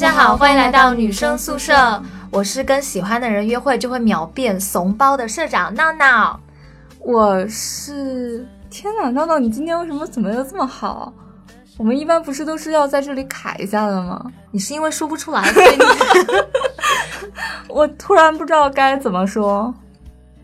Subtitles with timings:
[0.00, 2.02] 家好，欢迎来到女生宿舍。
[2.30, 6.40] 我是跟喜欢的人约会就会秒变怂包的社长闹闹。
[7.00, 11.12] 我是天哪，闹闹，你今天为什么怎么又这么好？
[11.76, 14.24] 我们一般不是都是要在这里卡一下的吗？
[14.50, 15.84] 你是因为说不出来，所以你
[17.68, 19.74] 我突然不知道该怎么说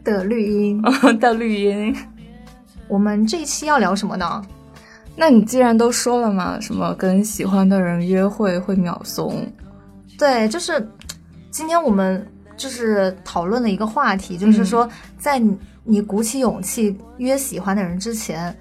[0.05, 0.83] 的绿音。
[1.19, 1.97] 的绿音。
[2.89, 4.43] 我们这一期要聊什么呢？
[5.17, 9.47] 那你既然都说了嘛，什么跟喜欢的人约会会秒怂？
[10.19, 10.87] 对，就是
[11.51, 18.55] 今天我们就是讨论的一个话题，就是说在你你鼓起勇气约喜欢的人之前，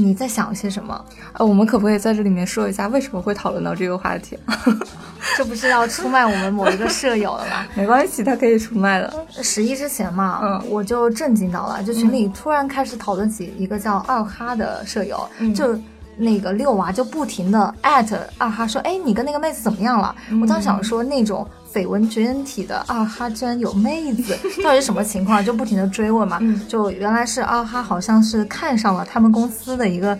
[0.00, 1.04] 你在想些什么？
[1.32, 4.38] 呃，我们可不可以在这里面说一下为什么会讨论到这个话题？
[5.36, 7.66] 这不是要出卖我们某一个舍友了吗？
[7.74, 9.12] 没关系，他可以出卖的。
[9.42, 15.76] 十一之前嘛，嗯我就震惊到了，就群里突然开始讨论起一个叫二哈的舍友，嗯就
[16.18, 20.14] 那个六娃就不停的艾特二哈说，哎，你跟那个妹子怎么样了？
[20.42, 25.44] 我当时想说那种绯闻绝缘体的二哈居然有妹子， 到底是什么情况？
[25.44, 30.18] 就不停的追问嘛，嗯就原来是二哈好像是看上了他们公司的一个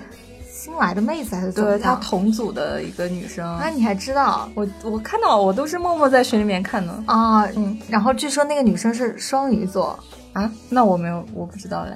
[0.50, 1.94] 新来的妹子还是对他？
[1.96, 4.48] 同组的一个女生，啊，你还知道？
[4.54, 9.98] 我我看到我都是默默在群里面看的啊，嗯，然后据说那个女生是双鱼座，
[10.32, 11.92] 啊，那我没有，我不知道嘞。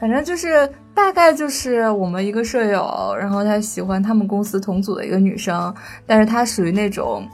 [0.00, 5.74] 反正就是大概就是我们一个舍友，然后他喜欢他们公司同组的一个女生，
[6.06, 7.26] 但是他属于那种，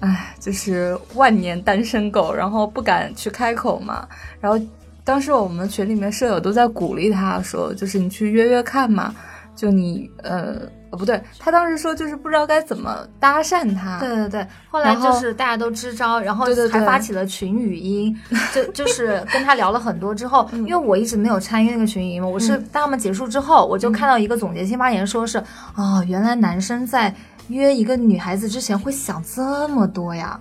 [0.00, 4.06] 唉，就是万年单身狗，然后不敢去开口嘛。
[4.40, 4.62] 然后
[5.02, 9.14] 当时我们群里面舍友都在鼓励他说，就是你去约约看嘛，
[9.54, 10.62] 就你呃。
[10.90, 13.98] 哦，不对，他当时说就是不知道该怎么搭讪他。
[13.98, 18.16] 对对对，后来就是大家都支招，然后还发起了群语音，
[18.54, 25.42] 就 就是跟他聊了很多之后，因为我一直没有参与那个群语音嘛，我是当他们结束之后，我就看到一个总结性发言，说是
[25.74, 27.12] 哦，原来男生在
[27.48, 30.38] 约一个女孩子之前会想这么多呀。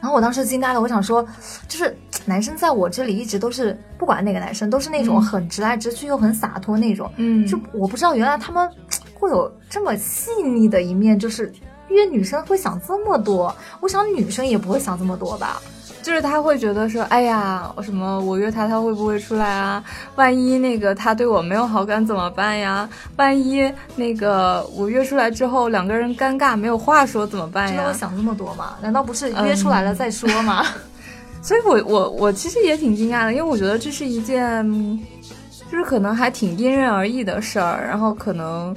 [0.00, 1.24] 然后我当时惊呆了，我想说，
[1.68, 8.68] 就是男生在我这里一直都是不管哪个男生都是那种很直来直去又很洒脱那种，嗯，就我不知道原来他们
[9.14, 11.52] 会有这么细腻的一面，就是
[11.88, 13.54] 约女生会想这么多。
[13.80, 15.60] 我想女生也不会想这么多吧。
[16.02, 19.80] 就是他会觉得说，哎呀，什么我约他，他会不会出来啊？
[20.16, 22.88] 万一那个他对我没有好感怎么办呀？
[23.14, 27.76] 万一那个我约出来之后两个人尴尬没有话说怎么办呀？
[27.76, 28.74] 真的会想这么多吗？
[28.82, 30.66] 难道不是约出来了再说吗？
[31.42, 34.64] 所以我我我其实也挺惊讶的，因为我觉得这是一件，
[35.70, 38.74] 就是可能还挺因人而异的事儿，然后可能，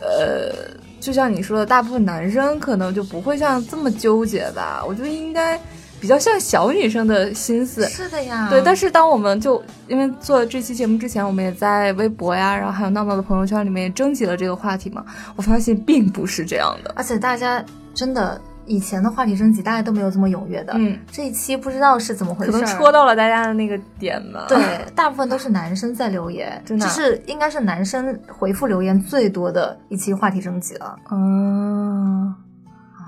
[0.00, 0.52] 呃，
[1.00, 4.84] 就像你说的，大部分男生可能就不会像这么纠结吧。
[4.86, 5.58] 我觉得应该。
[6.00, 8.48] 比较像小女生的心思，是的呀。
[8.50, 15.02] 对，但是当我们就因为做这期节目之前，我们也在微博呀，然后还有闹闹的朋友圈里面征集了这个话题嘛，
[15.34, 20.72] 我发现并不是这样的，而且大家真的以前的话题征集，大家都没有这么踊跃的。
[20.76, 24.46] 嗯，这一期不知道是怎么回事，可能戳到了大家的那个点吧。
[24.48, 24.58] 对，
[24.94, 30.96] 大部分都是男生在留言，真的，就是应该是男生回复留言最多的一期话题征集了。
[31.10, 32.34] 哦。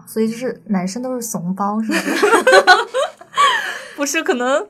[0.07, 2.27] 所以就是男生都是怂包，是不是？
[3.97, 4.65] 不是，可能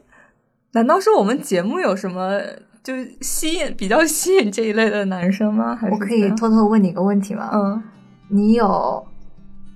[0.73, 2.41] 难道是我们节目有什么
[2.83, 5.77] 就吸引比较吸引这一类的男生吗？
[5.77, 7.51] 还是我可以偷偷问你一个问题吗？
[7.53, 7.83] 嗯，
[8.29, 9.07] 你有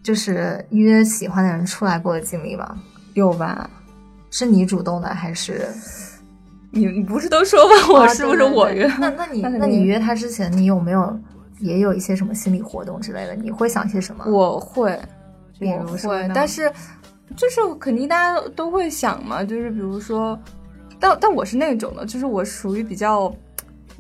[0.03, 2.77] 就是约喜欢的人出来过的经历吗？
[3.15, 3.69] 有吧？
[4.31, 5.69] 是你主动的还是？
[6.71, 8.87] 你你不是都说问我是不是我约？
[8.87, 11.19] 哦、那那你那你约他之前，你有没有
[11.59, 13.35] 也有一些什么心理活动之类的？
[13.35, 14.25] 你会想些什么？
[14.27, 14.99] 我会。
[15.59, 16.73] 比如说，但是
[17.37, 20.39] 就是肯定大家都会想嘛，就是比如说，
[20.99, 23.31] 但但我是那种的，就是我属于比较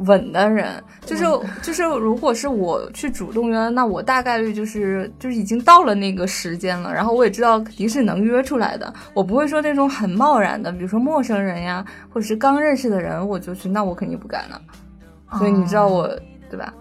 [0.01, 1.25] 稳的人，就是
[1.63, 14.61] 就是如果是我去主动约，那我大概率就是就是已经到了那个时间了，然后我也知道肯定是能约出来的，我不会说那种很贸然的，比如说陌生人呀，或者是刚认识的人，我就去，那我肯定不敢了。
[15.39, 16.21] 所以你知道我、哦、
[16.51, 16.73] 对吧？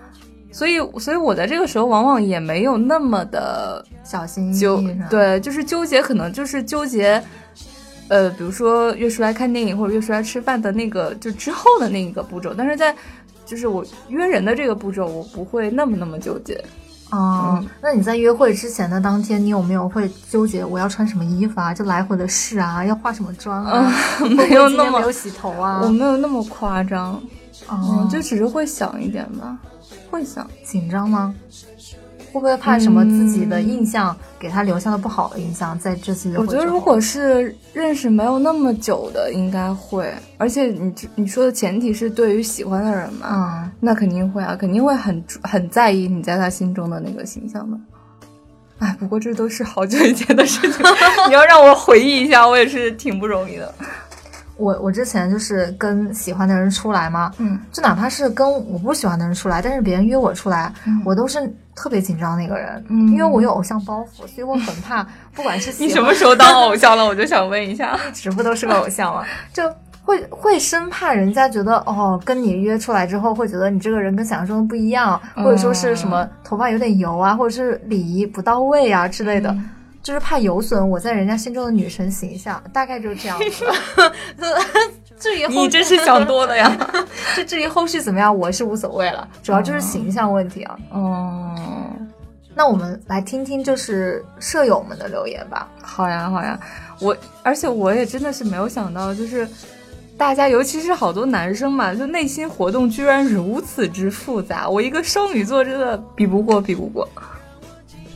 [0.51, 7.22] 所以，所以我在这个时候往往也没有那么的小心翼翼，对，就是纠结，可能就是纠结，
[8.09, 12.53] 呃，比如说约出来看电影或者约出来吃饭的那个，就之后的那个步骤。
[12.53, 12.94] 但是在
[13.45, 16.61] 就是我约人的这个步骤，我不会那么那么纠结。
[17.11, 21.73] 哦、嗯，那你在约会之前的当天，你有没有会纠结我要穿什么衣服啊？
[21.73, 23.91] 就来回的试啊，要化什么妆啊？
[24.21, 25.81] 嗯、 没有那么没有洗头啊？
[25.83, 27.13] 我没有那么夸张，
[27.67, 29.57] 哦、嗯，就只是会想一点吧。
[30.12, 31.33] 会想紧张吗？
[32.31, 35.77] 会不会怕什么自己的印象、嗯、给他留下了不好的印象？
[35.77, 40.13] 在这次我觉得如果是认识没有那么久的，应该会。
[40.37, 47.77] 而且你你说的前提是对于喜欢的人嘛，嗯，那肯定会啊，肯定会很很在意你在他心中的那个形象的。
[48.79, 50.85] 哎，不过这都是好久以前的事情，
[51.27, 53.73] 你要让我回忆一下，我也是挺不容易的。
[54.55, 60.73] 我我之前就是跟喜欢的人出来嘛，嗯，就哪怕是跟我不喜欢的人出来，但是别人约我出来，
[61.05, 61.39] 我都是
[61.81, 65.01] 特别紧张那个人，嗯因为我有偶像包袱，所以我很怕，
[65.33, 67.05] 不管是你什么时候当偶像了？
[67.05, 67.97] 我就想问一下。
[68.13, 69.23] 直不都是个偶像嘛，
[69.53, 69.63] 就
[70.03, 79.55] 会会生怕人家觉得哦，跟你约出来之后会觉得你这个人跟想象中的不一样，或者说是什么头发有点油啊，或者是礼仪不到位啊之类的。
[80.01, 83.65] 就是怕有损我在人家心中的女神形象，大概就是这样子。
[85.19, 86.75] 至于后你真是想多了呀。
[87.36, 90.77] 这至于后续怎么样，我是无所谓了，主要就是形象问题啊。
[90.92, 91.56] 哦，
[92.56, 95.68] 那我们来听听就是舍友们的留言吧。
[95.81, 96.60] 好呀好呀，
[97.00, 99.48] 我而且我也真的是没有想到，就是
[100.18, 104.68] 大家尤其是好多男生嘛，就内心活动居然如此之复杂。
[104.68, 107.07] 我一个双鱼座真的比不过，比不过。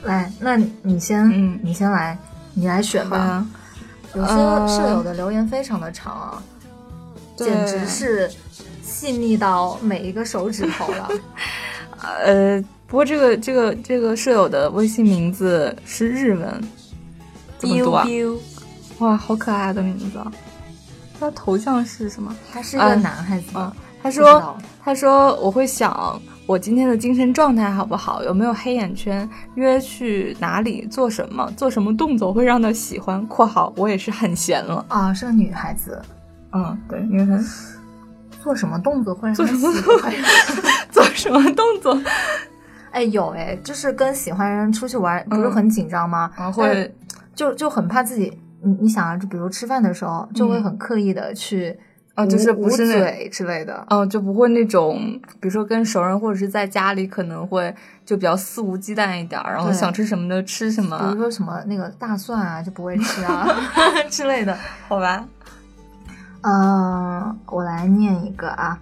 [0.03, 2.17] 来，那你先，嗯你先来，
[2.53, 3.45] 你来选吧。
[4.13, 6.52] 有些呃舍友的留言非常的长啊，对
[7.35, 8.29] 简直是
[8.81, 11.09] 细腻到每一个手指头了。
[12.25, 16.61] 呃，不过这个这个这个舍友的微信名字是日文，
[17.57, 18.39] 怎么读啊？biu biu，
[18.99, 20.31] 哇，好可爱的名字啊！
[21.19, 22.35] 他头像是什么？
[22.51, 23.45] 他是一个啊男孩子
[24.01, 33.25] 他说他说我会想我今天的精神状态好不好，有没有黑眼圈，约去哪里做什么，做什么动作会让他喜欢。
[33.27, 34.83] （括号我也是很闲了。
[34.89, 36.01] 啊，是个女孩子，）
[36.53, 37.43] 嗯，对，因为他
[38.41, 40.13] 做什么动作会做什么喜欢？
[40.91, 41.97] 做什么动作
[42.91, 46.31] 哎，有哎，就是跟喜欢人出去玩，不是嗯很紧张吗？
[46.37, 46.93] 啊会
[47.33, 51.75] 就就很怕自己，你你想啊，就比如吃饭的时候，就会很刻意的去
[52.13, 53.83] 啊，就是捂不是那嘴之类的。
[53.89, 57.73] 哦，就不会那种，比如说跟熟人或者是在家里，可能会
[58.05, 63.47] 就比较肆无忌惮一点，然后想吃什么就吃什么比如，说什么那个大蒜啊，就不会吃啊
[64.11, 64.55] 之类的。
[64.87, 65.25] 好吧？
[66.43, 68.77] 嗯，我来念一个啊，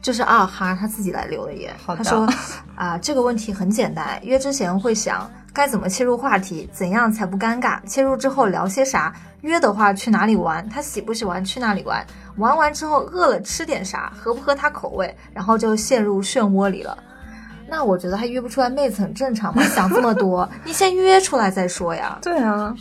[0.00, 1.74] 就是二哈他自己来留的言。
[1.86, 2.28] 他说
[2.74, 9.12] 啊，这个问题很简单，约之前会想该怎么切入话题，怎样才不尴尬，切入之后聊些啥，
[9.42, 12.06] 约的话去哪里玩，他喜不喜欢去哪里玩，
[12.36, 16.96] 玩完之后饿了吃点啥，合不合他口味，然后就陷入漩涡里了。
[17.68, 22.18] 那我觉得他约不出来妹子很正常嘛，想这么多， 你先约出来再说呀。
[22.22, 22.74] 对啊，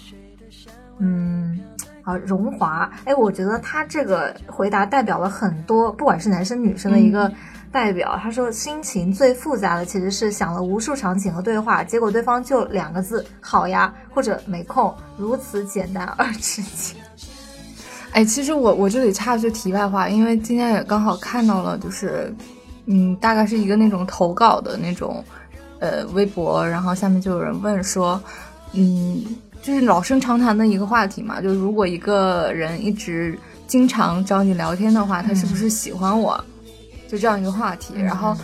[1.00, 1.60] 嗯，
[2.04, 7.32] 好，荣华，哎，我觉得他这个回答代表了很多，不管是男生女生的一个
[7.72, 8.20] 代表。
[8.22, 16.96] 他说，心情最复杂的其实是想了无数场景和对话，结果对方就两个字“好呀”或者“没空”，如此简单而直接。
[18.14, 22.36] 哎，其实我我这里插一句题外话，因为今天也刚好看到了，就是，
[22.88, 25.24] 嗯，大概是一个那种投稿的那种，
[25.80, 28.22] 呃，微博，然后下面就有人问说，
[28.74, 29.24] 嗯，
[29.62, 33.38] 就是老生常谈的一个话题嘛，就如果一个人一直
[33.68, 36.44] 经常找你聊天的话，他是不是喜欢我？
[37.08, 38.36] 就这样一个话题，然后。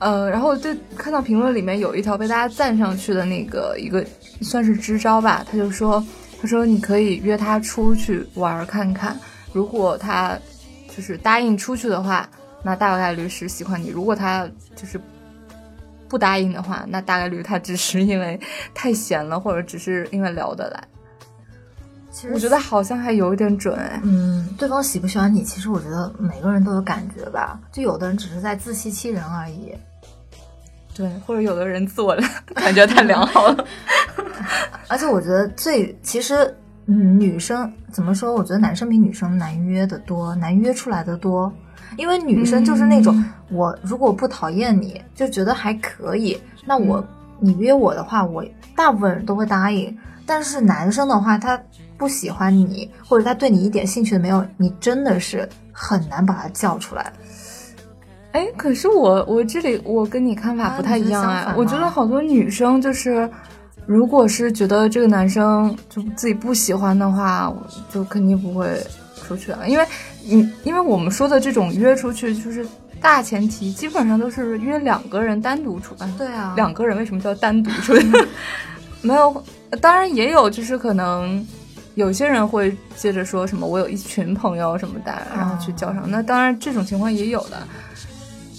[0.00, 4.02] 呃，然后就看到评论里面有一条被大家赞上去的那个一个
[4.40, 6.02] 算是支招吧，他就说，
[6.40, 9.14] 他说你可以约他出去玩看看，
[9.52, 10.38] 如果他
[10.96, 12.26] 就是答应出去的话，
[12.62, 14.98] 那大概率是喜欢你；如果他就是
[16.10, 18.38] 不答应的话，那大概率他只是因为
[18.74, 20.84] 太闲了，或者只是因为聊得来。
[22.10, 24.00] 其实我觉得好像还有一点准哎。
[24.02, 29.72] 嗯，对方喜不喜欢你，其实我觉得每个人都有感觉吧，就有的人只是在自欺欺人而已。
[30.92, 32.18] 对，或者有的人自我
[32.52, 33.64] 感觉太良好了。
[34.88, 36.52] 而且我觉得最其实，
[36.86, 38.34] 嗯，女生怎么说？
[38.34, 41.50] 我觉得男生比女生难约的多，难约出来的多。
[41.96, 47.04] 因为女生就是那种，我如果不讨厌你，就觉得还可以，那我、
[47.38, 48.44] 你约我的话，我
[48.76, 49.96] 大部分人都会答应。
[50.24, 51.60] 但是男生的话，他
[51.98, 57.12] 不喜欢你，或者他对你一点兴趣都没有，你真的是很难把他叫出来。
[58.32, 63.28] 哎，可是我我这里我跟你看法啊不太一样哎，相反吗我觉得好多女生就是，
[63.86, 67.60] 如果是觉得这个男生就自己不喜欢的话，我
[67.92, 68.80] 就肯定不会
[69.16, 69.84] 出去了，因为
[70.24, 72.64] 你因为我们说的这种约出去，就是
[73.00, 78.06] 大前提基本上都是约两个人单独出来，对啊，两个人为什么叫单独出去？
[79.02, 79.44] 没有，
[79.80, 81.46] 当然也有，就是可能
[81.94, 86.04] 有些人会接着说什么我有一群朋友什么的，然后去叫上。
[86.10, 87.56] 那当然这种情况也有的，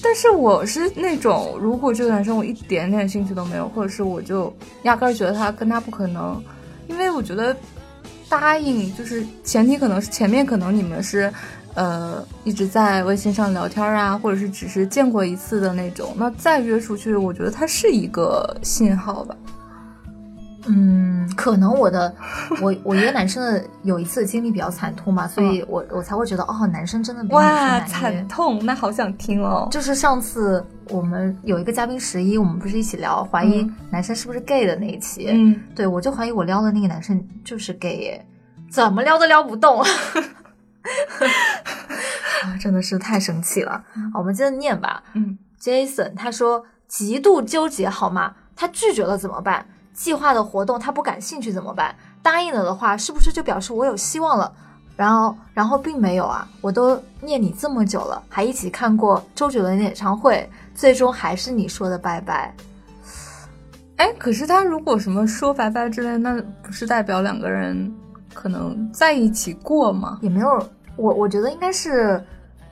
[0.01, 4.51] 但是我是那种，如果这个男生我一点点兴趣都没有，或者是我就
[4.83, 6.43] 压根儿觉得他跟他不可能，
[6.87, 7.55] 因为我觉得
[8.31, 11.31] 答应就是前提可能是前面可能你们是。
[11.73, 19.33] 呃，一直在微信上聊天啊，或者是只是见过一次的那种，那再约出去，我觉得它是一个信号吧。
[20.67, 22.13] 嗯，可能我的
[22.61, 28.27] 我我一个男生的有一次经历比较惨痛嘛，所以我我才会觉得哦，男生真的比女生哇，惨。
[28.27, 29.67] 痛，那好想听哦。
[29.71, 38.25] 就是上次我们有一个嘉宾十一，我们不是一起聊怀疑嗯男生是不是 gay 的那一期，嗯，对我就怀疑我撩的那个男生就是 gay 耶，
[38.69, 39.81] 怎么撩都撩不动。
[42.43, 43.83] 啊，真的是太生气了。
[44.13, 45.03] 我们接着念吧。
[45.13, 48.33] 嗯 Jason 他说极度纠结好吗？
[48.55, 49.65] 他拒绝了怎么办？
[50.01, 51.93] 计划的活动他不感兴趣怎么办？
[52.23, 54.51] 答应了的话，是不是就表示我有希望了？
[54.97, 56.47] 然后，然后并没有啊！
[56.59, 62.51] 我都念你这么久了，还一起看过周杰伦演唱会，最终还是你说的拜拜。
[63.97, 67.93] 哎，可是他如果什么说拜拜之类，那不是代表两个人
[68.33, 70.17] 可能在一起过吗？
[70.23, 72.19] 也没有，我我觉得应该是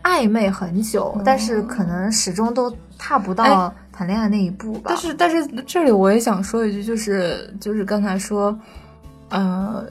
[0.01, 4.84] 暧昧很久，哦但是可能始终都踏不到哎谈恋爱那一步吧。
[4.86, 8.58] 但是，但是这里我也想说一句，就是就是刚才说，
[9.27, 9.86] 呃，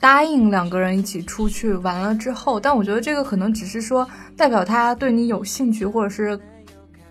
[0.00, 4.04] 答应两个人一起出去完了之后，但我觉得这个可能只是说
[4.36, 6.36] 代表他对你有兴趣，或者是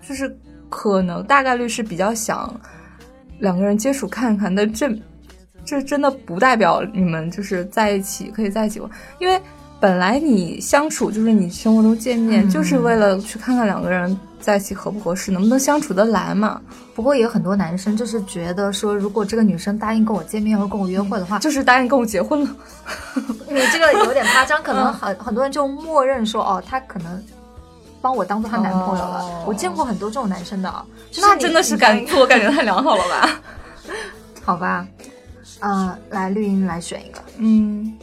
[0.05, 2.53] 就是可能大概率是比较想
[3.39, 4.93] 两个人接触看看的，这
[5.63, 9.41] 这真的不代表你们就是在一起可以在一起玩，因为
[9.79, 16.61] 本来你相处就是你生活中见面，嗯就是为了去看看两个人在一起合不合适，能不能相处得来嘛。
[16.95, 22.55] 不过也有很多男生就是觉得说，如果这个女生答应跟我见面或跟我约会的话，就是答应跟我结婚了。
[23.49, 27.23] 你这个有点夸张，可能 很很多人就默认说，哦，他可能
[28.01, 29.19] 帮我当做她男朋友了。
[29.21, 30.73] 哦我见过很多这种男生的，
[31.11, 33.39] 就是那真的是感自我感觉太良好了吧？
[34.43, 34.87] 好吧？
[35.59, 37.93] 呃，来绿茵来选一个，嗯，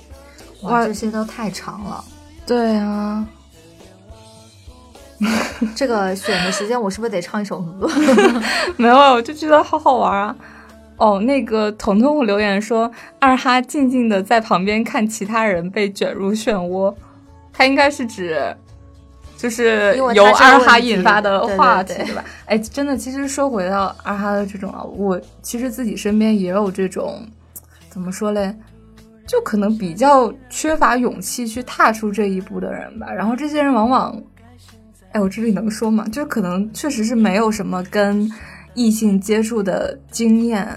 [0.62, 2.04] 哇，哇这些都太长了。
[2.46, 3.24] 对啊，
[5.74, 7.88] 这个选的时间，我是不是得唱一首歌？
[8.76, 10.36] 没有，我就觉得好好玩啊。
[10.96, 16.94] 哦，那个彤彤留言说，二哈静静的在旁边看其他人被卷入漩涡，
[17.52, 18.54] 他应该是指。
[19.36, 22.24] 就是由二哈引发的话题，对吧？
[22.46, 27.20] 哎，真的，其实说回到二哈的这种啊，我其实自己身边也有这种，
[27.90, 28.54] 怎么说嘞？
[29.26, 33.12] 就可能比较缺乏勇气去踏出这一步的人吧。
[33.12, 34.18] 然后这些人往往，
[35.14, 36.04] 哎，我这里能说吗？
[36.10, 38.28] 就是可能确实是没有什么跟
[38.74, 40.68] 异性接触的经验，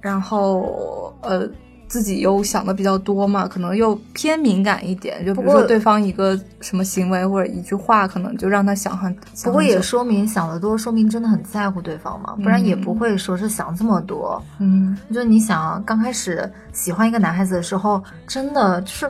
[0.00, 1.48] 然后呃，
[1.86, 5.24] 自己又想的比较多嘛，可能又偏敏感一点。
[5.24, 9.16] 就比如说对方一个什么行为或者一句话，可能就让他想很。
[9.44, 14.42] 不过也说明想得多，说明真的很在乎对方嘛，不然也不会说是想这么多。
[14.58, 19.08] 嗯，就你想刚开始喜欢一个男孩子的时候，真的就是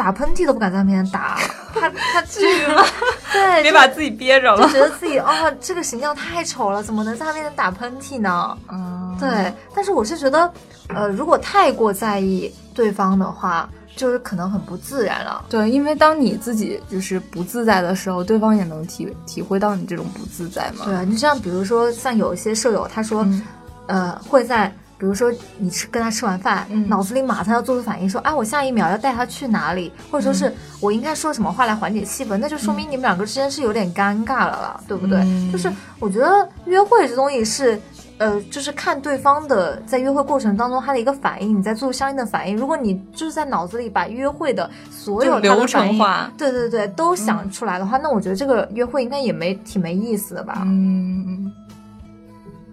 [0.00, 1.38] 打喷嚏都不敢在他面前打，
[1.78, 2.82] 他他 至于吗？
[3.30, 4.68] 对， 别把自己憋着就了。
[4.70, 5.28] 觉得自己哦，
[5.60, 8.56] 这个形象太丑了，怎么能在他面前打喷嚏呢？
[8.72, 10.50] 嗯，对，但是我是觉得，
[10.88, 15.44] 呃，如果太过在意对方的话，就是可能很不自然了。
[15.50, 20.86] 对，因为当你自己就是不自在的时候，对方也能体体会到你这种不自在嘛。
[20.86, 23.42] 对啊，你像比如说像有一些舍友，他说，嗯
[23.86, 35.18] 呃，会在比如说你吃跟他吃完饭，嗯脑子里马上要做出反应，说，哎，我下一秒要带他去哪里，或者说是、我应该说什么话来缓解气氛，那就说明你们两个之间是有点尴尬了啦，对不对？
[35.20, 37.80] 嗯就是我觉得约会这东西是。
[38.20, 42.54] 呃，就是看对方的在约会过程当中他的一个反应，你在做相应的反应。
[42.54, 50.64] 如果你就是在脑子里把约会的所有就流程化对对对，都想出来的话，那我觉得这个约会应该也没挺没意思的吧？
[50.66, 51.50] 嗯，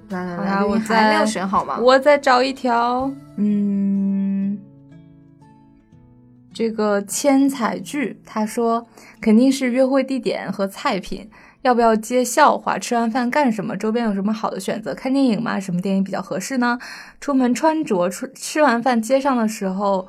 [0.09, 1.77] 来来来，我还没有选好吗？
[1.79, 4.57] 我再找一条，嗯，
[6.53, 8.87] 这个千彩剧，他说
[9.19, 11.29] 肯定是约会地点和菜品，
[11.61, 12.79] 要不要接笑话？
[12.79, 13.75] 吃完饭干什么？
[13.75, 14.93] 周边有什么好的选择？
[14.95, 15.59] 看电影吗？
[15.59, 16.79] 什么电影比较合适呢？
[17.19, 20.07] 出门穿着，吃吃完饭街上的时候。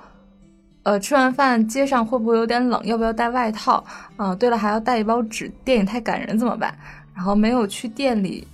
[0.85, 2.81] 呃，吃完饭街上会不会有点冷？
[2.87, 3.85] 要不要带外套？
[4.17, 6.75] 啊、对了，还要带一包纸，电影太感人怎么办？
[7.15, 8.47] 然后没有去店里，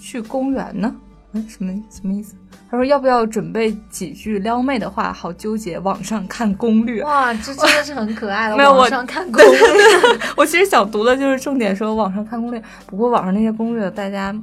[0.00, 0.94] 去公园呢？
[1.32, 2.34] 嗯，什么什么意思？
[2.68, 5.12] 他说要不要准备几句撩妹的话？
[5.12, 7.02] 好纠结，网上看攻略。
[7.04, 8.56] 哇，这真的是很可爱 了。
[8.56, 9.60] 没有网上看攻略，
[10.36, 14.34] 我其实想读的就是重点说网上看攻略，不过网上那些攻略大家，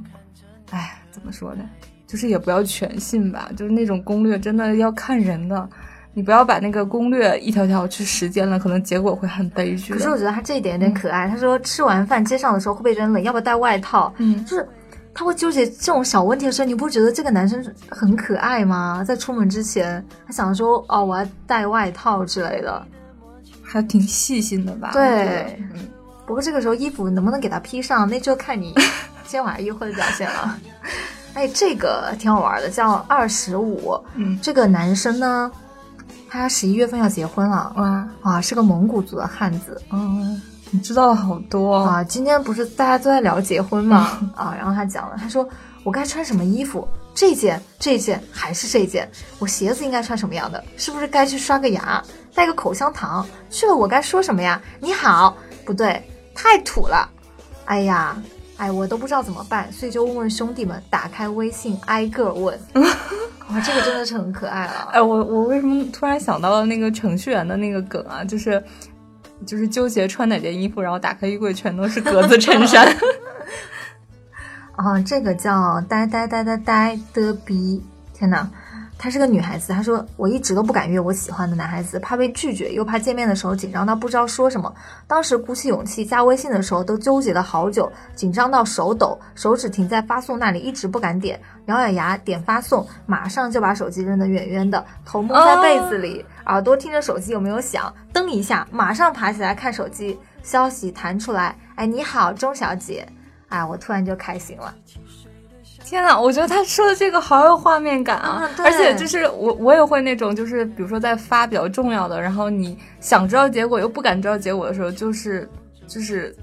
[0.70, 1.62] 哎，怎么说呢？
[2.06, 5.68] 就是也不要全信吧，就是那种攻略真的要看人的，
[6.14, 9.92] 你不要把那个攻略一条条去实践了，可能结果会很悲剧。
[9.92, 11.28] 可是我觉得他这一点有点可爱。
[11.28, 13.22] 他说吃完饭街上的时候会不会人冷？
[13.22, 14.10] 要不要带外套？
[14.16, 14.66] 嗯，就是
[15.18, 19.02] 他会纠结这种小问题的时候，你不觉得这个男生很可爱吗？
[19.04, 22.80] 在出门之前，他想说哦，我要带外套之类的。
[23.64, 24.90] 还挺细心的吧？
[24.92, 25.88] 对嗯，
[26.24, 28.72] 不过这个时候衣服能不能给他披上，那就看你
[29.26, 30.56] 今天晚上约会的表现了。
[31.34, 34.00] 哎，这个挺好玩的，叫二十五。
[34.14, 35.50] 嗯，这个男生呢，
[36.30, 37.72] 他十一月份要结婚了。
[37.74, 39.82] 哇啊，是个蒙古族的汉子。
[39.90, 42.02] 嗯，你知道了好多啊。
[42.04, 44.30] 今天不是大家都在聊结婚吗？
[44.34, 45.48] 啊，然后他讲了，他说
[45.82, 46.86] 我该穿什么衣服？
[47.14, 49.10] 这件、这件还是这件？
[49.40, 50.62] 我鞋子应该穿什么样的？
[50.76, 52.00] 是不是该去刷个牙，
[52.32, 53.26] 带个口香糖？
[53.50, 54.60] 去了我该说什么呀？
[54.78, 56.00] 你好，不对，
[56.34, 57.08] 太土了。
[57.64, 58.16] 哎呀，
[58.56, 62.56] 哎，我都不知道怎么办，所以就问问兄弟们，打开微信挨个问。
[63.50, 64.90] 哇，这个真的是很可爱了。
[64.92, 68.22] 哎，我我为什么突然想到了那个程序员的那个梗啊？
[68.22, 68.62] 就是
[69.46, 72.86] 就是纠结穿哪件衣服，然后打开衣柜全都是格子衬衫。
[74.76, 77.82] 啊，这个叫呆呆呆呆呆的逼！
[78.14, 78.48] 天哪，
[78.98, 79.72] 她是个女孩子。
[79.72, 84.74] 她说我一直都不敢约我喜欢的男孩子，怕被拒绝，又怕见面的时候紧张到不知道说什么。
[85.06, 91.40] 当时鼓起勇气加微信的时候，都纠结了好久，紧张到手抖，手指停在发送那里，一直不敢点。
[91.66, 103.06] 咬咬牙点发送，马上就把手机扔得远远的，头蒙在被子里，耳朵听着手机有没有响，噔一下，马上爬起来看手机，消息弹出来，哎，你好，钟小姐。
[103.48, 104.74] 哎，我突然就开心了！
[105.84, 108.50] 天呐，我觉得他说的这个好有画面感啊！
[108.64, 115.48] 而且就是我，我也会那种，就是比如说在发比较重要的，然后你想知道结果又不敢知道结果的时候，就是
[115.86, 116.34] 就是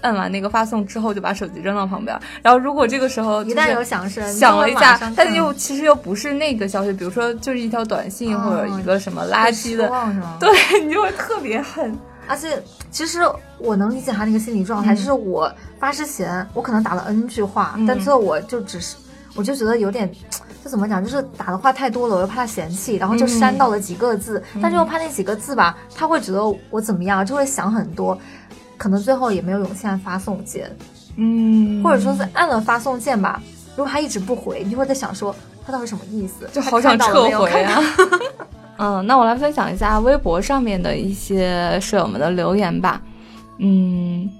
[0.00, 2.18] 摁完那个发送之后，就把手机扔到旁边。
[2.42, 9.88] 然后如果这个时候一旦有响声，响了一下，但又其实又不是那个消息，比如说就是一条短信或者一个什么垃圾的，
[10.40, 10.50] 对
[10.84, 11.96] 你就会特别恨。
[12.28, 13.20] 而且其实
[13.58, 15.50] 我能理解他那个心理状态，就是我。
[15.80, 18.96] 发之前我可能打了 N 句话，但最后我就只是，
[19.36, 20.12] 我就觉得有点，
[20.64, 28.18] 就怎么讲，就是打的话太多了，我又怕他嫌弃，然后就删到了几个字，但是又怕那几个字吧，他会觉得我怎么样，就会想很多，
[28.76, 30.68] 可能最后也没有勇气按发送键，
[31.14, 33.40] 嗯，或者说是按了发送键吧，
[33.76, 35.32] 如果他一直不回，你就会在想说
[35.64, 37.80] 他到底什么意思，就好想撤回啊。
[38.78, 43.00] 嗯，那我来分享一下微博上面的一些舍友们的留言吧，
[43.58, 44.30] 嗯。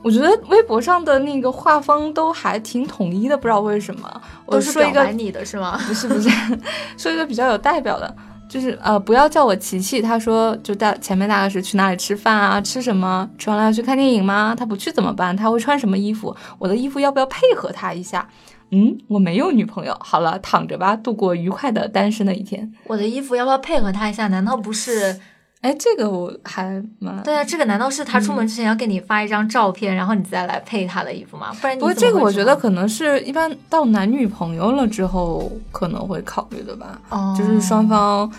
[0.00, 4.08] 我觉得微博上的那个画风都还挺统一的，不知道为什么。
[4.46, 5.78] 我说一个你的是吗？
[5.88, 6.30] 不是不是，
[6.96, 8.16] 说一个比较有代表的，
[8.48, 10.00] 就是呃，不要叫我琪琪。
[10.00, 14.54] 他说就大前面大概是去哪里吃饭啊，吃什么，吃完了要去看电影吗？
[14.56, 15.36] 他不去怎么办？
[15.36, 16.34] 他会穿什么衣服？
[16.60, 18.26] 我的衣服要不要配合他一下？
[18.70, 19.96] 嗯，我没有女朋友。
[20.00, 22.72] 好了，躺着吧，度过愉快的单身的一天。
[22.84, 24.28] 我的衣服要不要配合他一下？
[24.28, 25.18] 难道不是？
[25.60, 31.52] 哎，这个我还蛮对啊，这个难道是他出门之前要给你发一张照片，然后你再来配他的衣服吗？
[31.60, 38.32] 不然你不过这个我觉得可能是一般到男女朋友了之后可能会考虑的吧，哦就是双方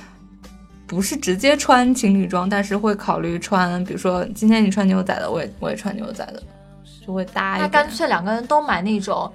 [0.87, 6.41] 不是直接穿情侣装，但是会考虑穿，比如说今天你穿牛仔的，我也我也穿牛仔的，
[7.05, 9.29] 就会搭一那干脆两个人都买那种。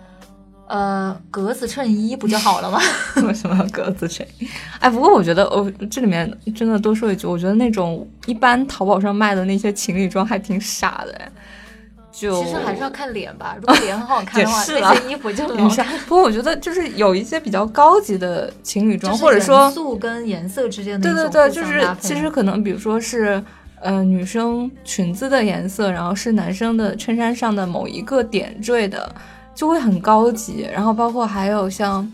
[0.67, 2.81] 呃，格子衬衣不就好了吗？
[3.27, 4.49] 为什么要格子衬衣？
[4.81, 11.21] 哎，不过我觉得，哦，这里面真的多说一句，我觉得那种一般淘宝上卖的那些情侣装还挺傻的。
[12.11, 15.99] 就其实还是要看脸吧，如果脸很好看的话， 那些衣服就很好看。
[16.07, 23.43] 不过我觉得就是有一些比较高级的情侣装，或者说素跟颜色之间的对对对，就是其实可能比如说是
[23.81, 29.13] 呃女生裙子的颜色，然后是男生的衬衫上的某一个点缀的。
[29.55, 32.11] 就会很高级，然后包括还有像，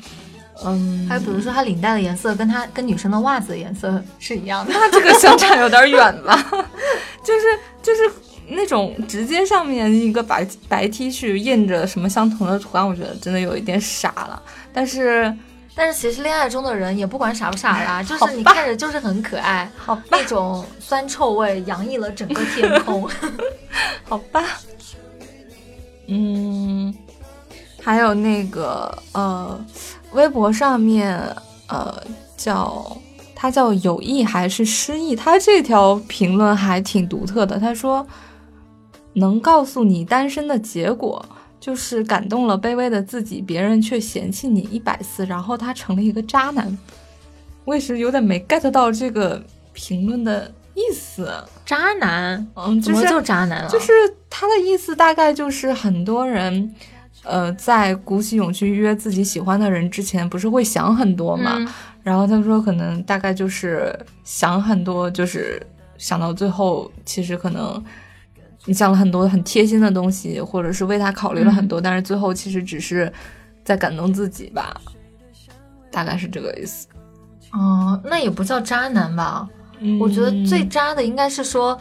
[0.64, 6.36] 嗯，还有比如说它领带的颜色跟它跟女生的袜子的颜色是一样的， 那这个相差有点远吧？
[7.24, 8.00] 就是就是
[8.48, 14.42] 那种直接上面一个白白 T 恤印着什么相同的图案，我觉得真的有一点傻了。
[14.72, 15.34] 但是
[15.74, 23.08] 但是其实恋爱中的人也不管傻不傻啦， 就是你看着就是很可爱，好那种酸臭味洋溢了整个天空，
[24.04, 24.44] 好吧，
[26.08, 26.94] 嗯。
[27.82, 29.58] 还有那个呃，
[30.12, 31.18] 微博上面
[31.68, 32.02] 呃
[32.36, 32.96] 叫
[33.34, 35.16] 他叫有意还是失忆？
[35.16, 37.58] 他这条评论还挺独特的。
[37.58, 38.06] 他说
[39.14, 41.24] 能告诉你单身的结果，
[41.58, 46.76] 就是感动了卑微的自己，别人却嫌弃你一百次，然后他成了一个渣男。
[47.64, 51.32] 我也是有点没 get 到这个评论的意思。
[51.64, 52.46] 渣男？
[52.54, 53.70] 嗯，怎么就渣男了？
[53.70, 53.92] 就是
[54.28, 56.74] 他的意思大概就是很多人。
[57.22, 61.58] 呃，在鼓起勇气约自己喜欢的人之前，不是会想很多嘛？
[62.02, 65.60] 然后他说，可能大概就是想很多，就是
[65.98, 67.82] 想到最后，其实可能
[68.64, 73.12] 你想了很多很贴心的东西，或者是为他考虑了很多，但是最后其实只是
[73.62, 74.74] 在感动自己吧，
[75.90, 76.86] 大概是这个意思。
[77.52, 79.46] 哦，那也不叫渣男吧？
[80.00, 81.78] 我觉得最渣的应该是说。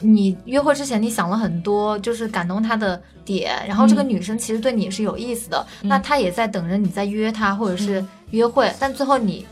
[0.00, 9.46] 你约会之前你想了很多，就是感动他的点，然后这个女生其实对你是有意思的，那她也在等着你再约她或者是约会，但最后你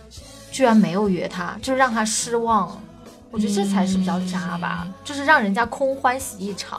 [0.50, 2.80] 居然没有约她，就是让她失望。
[3.30, 6.78] 我觉得这才是比较渣吧，就是让人家空欢喜一场。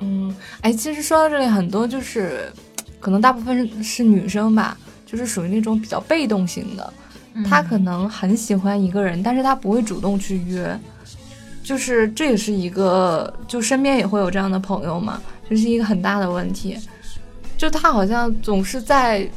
[0.00, 2.50] 嗯，哎，其实说到这里，很多就是
[2.98, 6.92] 可能大部分是女生吧，就是属于那种比较被动型的，
[7.46, 10.80] 她可能很喜欢一个人，但是她不会主动去约。
[11.62, 16.78] 就是这也是一个，就身边也会有这样的朋友嘛，就是一个很大的问题。
[17.56, 19.28] 就他好像总是在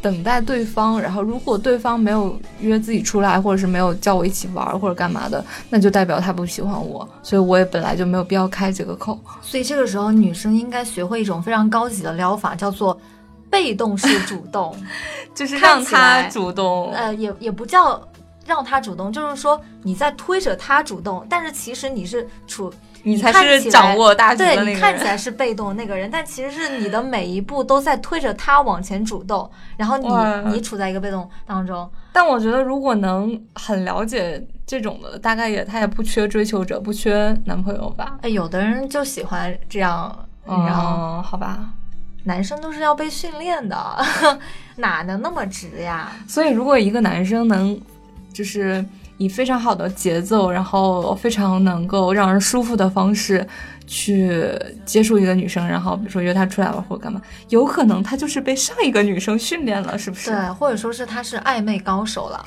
[0.00, 9.18] 等待对方，然后如果对方没有约自己出来，或者是没有叫我一起玩或者干嘛的，那就代表他不喜欢我，所以我也本来就没有必要开这个口。
[9.42, 12.96] 所以这个时候，女生应该学会一种非常高级的疗法，叫做
[13.50, 14.76] 被动式主动，
[15.34, 16.92] 就是让他主动。
[16.92, 18.00] 呃，也也不叫。
[18.46, 24.66] 让他主动，就是说你在推着他主动，但是其实你是处，你才是掌握大局的那个人。
[24.66, 30.08] 对，你看起来是被动那个人，但其实是你的每一步都在推着他往前主动，然后你
[30.52, 31.90] 你处在一个被动当中。
[32.12, 38.18] 但我觉得如果能很了解这种的，大概也他也不缺追求者，不缺男朋友吧？
[38.22, 41.70] 哎，有的人就喜欢这样，然后好吧，
[42.24, 43.76] 男生都是要被训练的，
[44.76, 46.12] 哪能那么直呀？
[46.28, 47.80] 所以如果一个男生能。
[48.34, 48.84] 就是
[49.16, 53.46] 以非常好的节奏，然后非常能够让人舒服的方式
[53.86, 54.44] 去
[54.84, 60.30] 接触一个女生，然后比如说约她出来玩或者干嘛，有可能他就是被上一个女生训练了，是不是？
[60.30, 62.44] 对，或者说是他是暧昧高手了，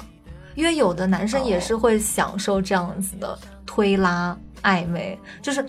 [0.53, 5.65] 因为有的男生也是会享受这样子的推拉暧昧，就是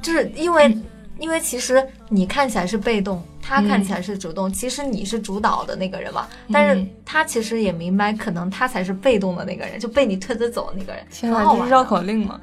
[0.00, 0.76] 就是因为。
[1.18, 6.26] 因为其实你看起来是被动，他看起来是主动，其实你是主导的那个人嘛。
[6.52, 11.02] 但是他其实也明白，可能他才是被动的那个人，就被你推着走的那个人。
[11.10, 12.40] 天啊，这是绕口令吗？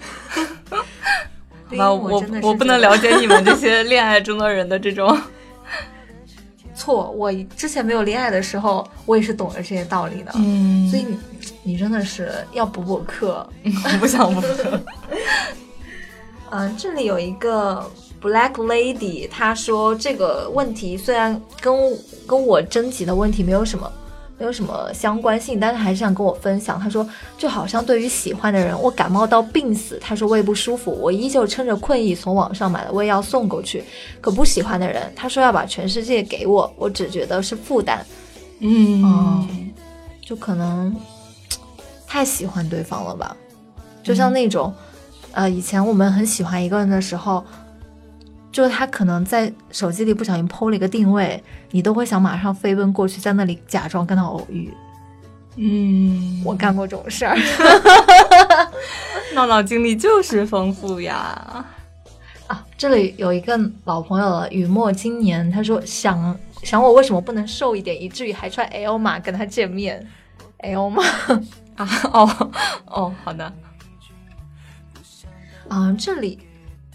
[1.70, 5.16] 那我我不能了解你们这些恋爱中的人的这种。
[6.76, 10.32] 错，我之前没有恋爱的时候，我也是懂得这些道理的。
[10.36, 11.20] 嗯，所以你
[11.62, 13.48] 你真的是要补补课。
[13.64, 14.82] 我不想补课。
[16.50, 17.88] 嗯，这里有一个。
[18.24, 21.74] Black Lady，他说这个问题虽然跟
[22.26, 23.92] 跟我征集的问题没有什么
[24.40, 26.80] 没有什么相关性，但是还是想跟我分享。
[26.80, 27.06] 他说
[27.38, 33.84] 就好像对于喜欢的人，我感冒到病死，他说胃不舒服，我依旧撑着困意从网上买了胃药送过去。
[34.22, 38.06] 可不喜欢的人，他说要把全世界给我，我只觉得是负担。
[38.60, 39.70] 嗯，
[40.22, 40.96] 就可能
[42.08, 43.36] 太喜欢对方了吧？
[44.02, 44.74] 就像那种
[45.34, 47.44] 呃，以前我们很喜欢一个人的时候。
[48.54, 54.72] 就是他可能在手机里不小心 PO 了一个定位，你都会想马上飞奔过去，在那里假装跟他偶遇。
[55.56, 57.36] 嗯，我干过这种事儿，
[59.34, 61.66] 闹闹经历就是丰富呀。
[62.48, 70.08] 啊，这里有一个老朋友了，雨墨今年他说想想我为什么不能瘦一点，以至于还穿 L 码跟他见面
[70.60, 71.04] ，L 码
[71.76, 71.90] 啊？
[72.12, 72.52] 哦
[72.86, 73.52] 哦，好的。
[75.70, 76.40] 啊，这里。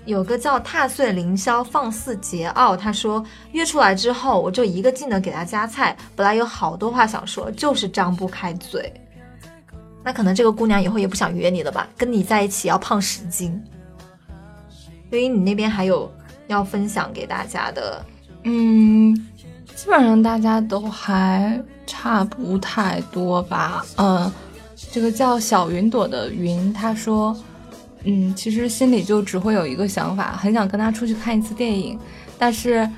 [0.09, 8.90] 有个叫踏碎凌霄放肆桀骜，他说约出来之后，我就一个劲的给他夹菜，本来有好多话想说，就是张不开嘴。
[10.03, 11.87] 那可能这个姑娘以后也不想约你了吧？
[11.94, 13.62] 跟你在一起要胖十斤。
[15.11, 16.11] 对于你那边还有
[16.47, 18.03] 要分享给大家的？
[18.44, 19.14] 嗯，
[19.75, 23.85] 基本上大家都还差不太多吧。
[23.99, 24.33] 嗯，
[24.90, 27.37] 这个叫小云朵的云，他说。
[28.04, 31.98] 嗯，其实心里就只会有一个想法，很想跟他出去看一次电影，
[32.38, 32.88] 但是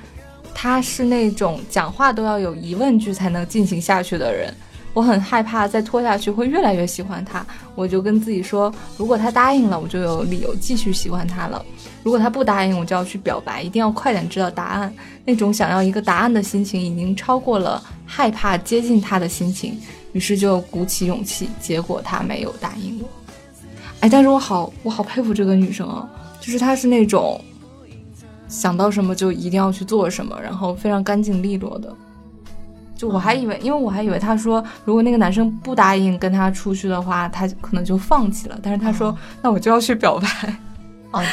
[0.53, 4.53] 他是那种讲话都要有疑问句才能进行下去的人，
[4.93, 11.63] 我很害怕再拖下去会越来越喜欢他，我就跟自己说，如果他答应了，我就有理由继续喜欢他了；
[12.03, 14.93] 如果他不答应，我就要去表白，一定要快点知道答案。
[15.25, 19.77] 那种想要一个答案的心情已经超过了害怕接近他的心情，
[20.13, 23.07] 于是就鼓起勇气，结果他没有答应我。
[24.01, 26.09] 哎，但是我好，我好佩服这个女生啊，
[26.39, 27.39] 就是她是那种
[28.47, 31.93] 想到什么就一定要去做什么，然后非常干净利落的。
[32.97, 38.59] 就我还以为，因为我还以为她说如果那个男生不答应跟她出去的话，她可能就放弃了。
[38.63, 40.55] 但是她说，那我就要去表白。
[41.11, 41.23] 哦，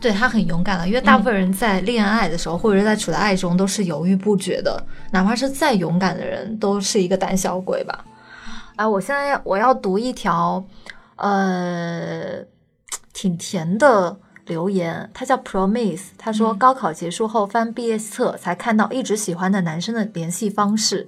[0.00, 8.04] 对她很勇敢了，因为大部分人在恋爱的时候或者是在处在爱中都是犹豫不决的，哪怕是再勇敢的人都是一个胆小鬼吧。
[8.74, 10.64] 哎，我现在我要读一条。
[11.20, 12.44] 呃，
[13.12, 21.06] 挺甜的留言，他叫 Promise，他说高考结束后翻毕业册才看到一直喜欢的男生的联系方式，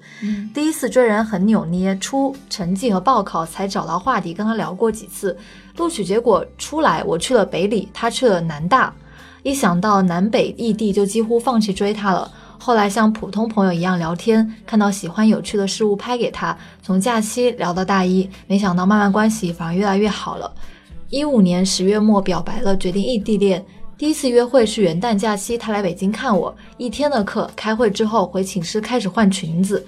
[0.54, 5.36] 第一次追人很扭捏，出成绩和报考才找到话题跟他聊过几次，
[5.76, 8.94] 录取结果出来，我去了北理，他去了南大，
[9.42, 12.30] 一想到南北异地，就几乎放弃追他了。
[12.64, 20.48] 后来像普通朋友一样聊天，看到喜欢有趣的事物拍给他，从假期聊到大一，没想到慢慢关系反而越来越好了。
[21.10, 23.60] 一五年十月末表白了，决定异地恋。
[23.98, 29.84] 第一次约会是元旦假期，他来北京看我，一天的课，开会之后回寝室开始换裙子。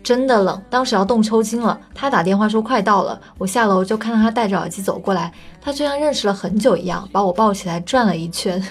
[0.00, 1.76] 真的冷，当时要冻抽筋了。
[1.92, 8.62] 他打电话说快到了，我下楼就看到他戴着耳机走过来，他就像认识了很久一样，把我抱起来转了一圈。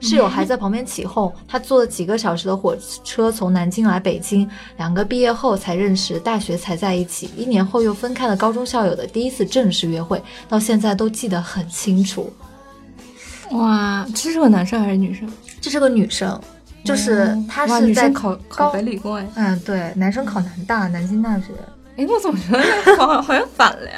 [0.00, 1.32] 室友还在旁边起哄。
[1.46, 8.36] 他坐了几个小时的火车从南京来北京，两个毕业后才认识，大学才在一起，一年后又分开了。
[8.36, 12.32] 高中校友的第一次正式约会，到现在都记得很清楚。
[13.50, 15.30] 哇，这是个男生还是女生？
[15.60, 16.40] 这是个女生。
[16.82, 21.48] 就是他是在考考北理工哎，嗯对，男生考南大，南京大学。
[21.98, 23.96] 哎，我怎么觉得好好像反了呀？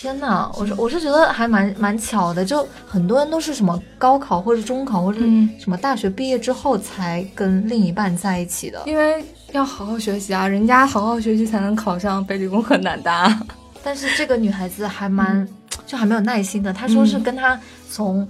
[0.00, 5.20] 天哪，我是我是觉得还蛮蛮巧的，就很多人都是什么高考或者中考或者
[5.58, 13.38] 什么大学毕业之后才跟另一半在一起的，因为要好好学习啊，人家好好学习才能考上北理工和南大。
[13.84, 15.46] 但是这个女孩子还蛮
[15.86, 17.60] 就还没有耐心的，她说是跟他
[17.90, 18.26] 从。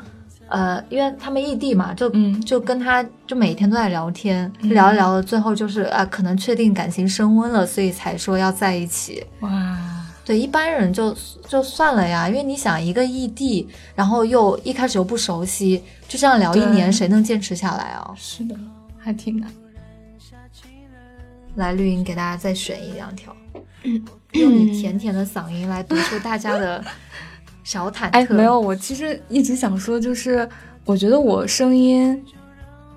[0.48, 2.10] 呃，因为他们异地嘛，就
[2.44, 9.24] 就跟他就每天都在聊天，聊一聊，最后就是啊，可能确定感情升温了，所以才说要在一起。
[9.42, 9.78] 哇，
[10.24, 11.16] 对，一般人就
[11.48, 18.14] 就算了呀，因为你想一个异地，然后又一开始又不熟悉，就这样聊一年，谁能坚持下来啊？
[18.16, 18.54] 是的，
[18.98, 19.50] 还挺难。
[21.56, 23.34] 来绿茵给大家再选一两条，
[24.32, 26.84] 用你甜甜的嗓音来读出大家的。
[27.62, 30.48] 小忐忑，哎，没有，我其实一直想说，就是
[30.84, 32.20] 我觉得我声音，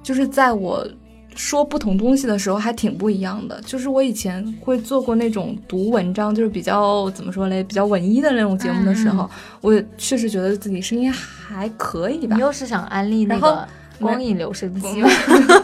[0.02, 0.88] 就是在我
[1.36, 3.60] 说不同东西的时候还挺不一样的。
[3.66, 9.30] 就是我以前会做过那种读文章，就是比较怎么说嘞，比较文艺的那种节目的时候，
[9.62, 12.36] 我确实觉得自己声音还可以吧。
[12.36, 13.68] 你又是想安利那个
[14.00, 15.10] 光影留声机吗？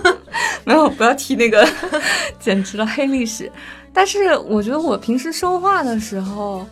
[0.66, 1.68] 没有，不要提那个，
[2.40, 3.52] 简直了黑历史。
[3.92, 6.66] 但是我觉得我平时说话的时候。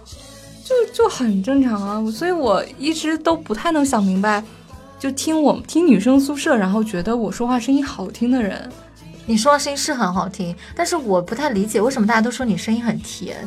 [0.67, 4.43] 就就很正常啊，所以我一直都不太能想明白，
[4.99, 8.69] 就听我听女生宿舍，然后觉得我说话声音好听的人，
[9.27, 13.37] 你说话声音是很好听，但是我不太理解为什么大家都说你声音很甜。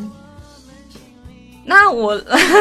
[1.65, 2.15] 那我，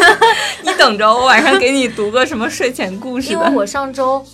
[0.63, 3.31] 你等着，我晚上给你读个什么睡前故事。
[3.31, 4.25] 因为我上周，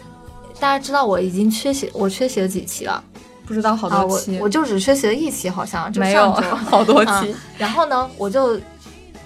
[0.59, 3.03] 大家知道我已经缺席，我缺席了几期了？
[3.45, 6.31] 不知道好多期，我就只缺席了一期，好像就没有
[6.69, 7.35] 好多期。
[7.57, 8.57] 然后呢，我就。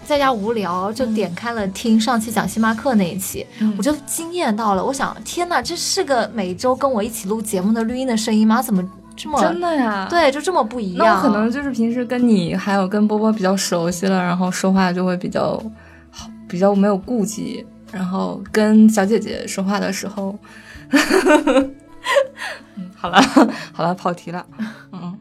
[0.05, 3.45] 在家无聊，就点开了听上期讲星巴克那一期，
[3.77, 4.83] 我就惊艳到了。
[4.83, 8.59] 我想，天哪，这是个每周跟我一起录节目的绿茵的声音吗？
[8.59, 8.83] 怎么
[9.19, 10.07] 这么真的呀？
[10.09, 11.05] 对，就这么不一样。
[11.05, 15.61] 那我可能就是平时跟你还有跟波波比较熟悉了，然后说话就会比较
[16.09, 17.65] 好，比较没有顾忌。
[17.91, 20.33] 然后跟小姐姐说话的时候，
[20.91, 21.75] 嗯，
[22.95, 23.21] 好了
[23.73, 24.45] 好了，跑题了。
[24.91, 25.17] 嗯，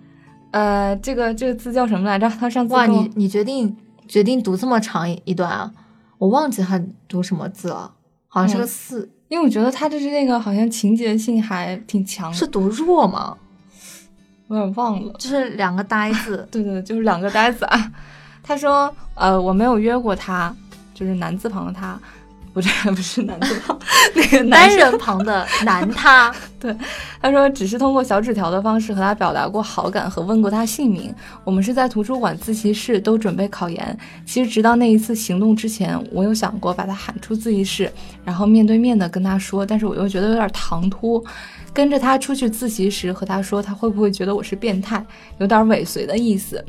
[0.53, 2.29] 呃，这个这个字叫什么来着？
[2.29, 3.77] 他上次哇，你你决定。
[4.09, 5.71] 决定读这么长一段啊，
[6.17, 7.93] 我忘记他读什么字了，
[8.27, 13.37] 好像是个四，因为我觉得他就是那个好像情节性还挺强，是读弱吗？
[14.49, 17.93] 我有点忘了，就是两个呆子， 对对，就是两个呆子啊。
[18.43, 20.55] 他说，呃，我没有约过他，
[20.93, 21.99] 就是男字旁的他。
[22.55, 23.79] 不是不是男字旁，
[24.17, 26.35] 那个单人旁的男他。
[26.59, 26.77] 对，
[27.21, 31.15] 他说只是通过小纸条的方式和他表达过好感和问过他姓名。
[31.45, 33.97] 我们是在图书馆自习室都准备考研。
[34.27, 37.93] 其实直到那一次行动之前，我有想过把他喊出自习室，
[38.25, 41.25] 然后面对面的跟他说，但是我又觉得有点唐突。
[41.73, 45.05] 跟着他出去自习时和他说，他会不会觉得我是变态，
[45.39, 46.65] 有点尾随的意思。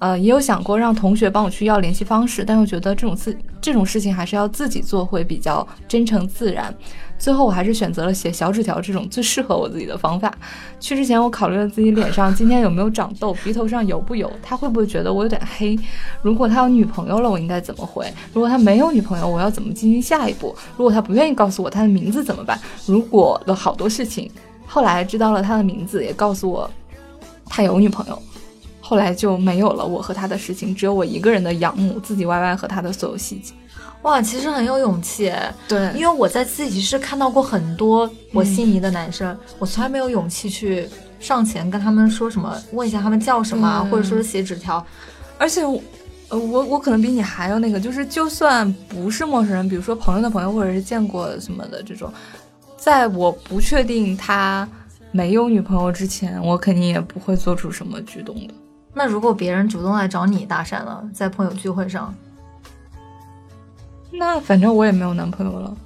[0.00, 6.72] 呃，也有想过让同学帮我去要联系方式，但又觉得这种事这种事情还是要自己做会比较真诚自然。
[7.18, 10.32] 最后我还是选择了写小纸条这种最适合我自己的方法。
[10.78, 15.78] 去之前我考虑了自己脸上今天有没有长痘，鼻头上油不油，他会不会觉得我有点黑？
[16.22, 18.06] 如果他有女朋友了，我应该怎么回？
[18.32, 20.54] 如果他没有女朋友，我要怎么进行下一步？
[20.76, 22.58] 如果他不愿意告诉我他的名字怎么办？
[22.86, 24.30] 如果了好多事情，
[24.66, 26.70] 后来知道了他的名字，也告诉我
[27.46, 28.22] 他有女朋友。
[28.80, 33.52] 后来就没有了我和他的事情，只有我一个人的仰慕，自己 YY 和他的所有细节。
[34.02, 35.32] 哇，其实很有勇气。
[35.66, 44.84] 对，因为我在自习室看到过很多我心仪的男生，我从来没有勇气去上前跟他们说什么，问一下他们叫什么，或者说是写纸条。
[45.36, 45.62] 而且，
[46.28, 52.12] 呃，我我可能比你还要那个，就是就算不是陌生人，比如说朋友的朋友，或者是见过什么的这种，
[52.76, 54.66] 在我不确定他
[55.10, 58.54] 没有女朋友之前，我肯定也不会做出什么举动的。
[58.94, 62.14] 那如果别人主动来找你搭讪了，在朋友聚会上，
[64.10, 65.76] 那反正我也没有男朋友了，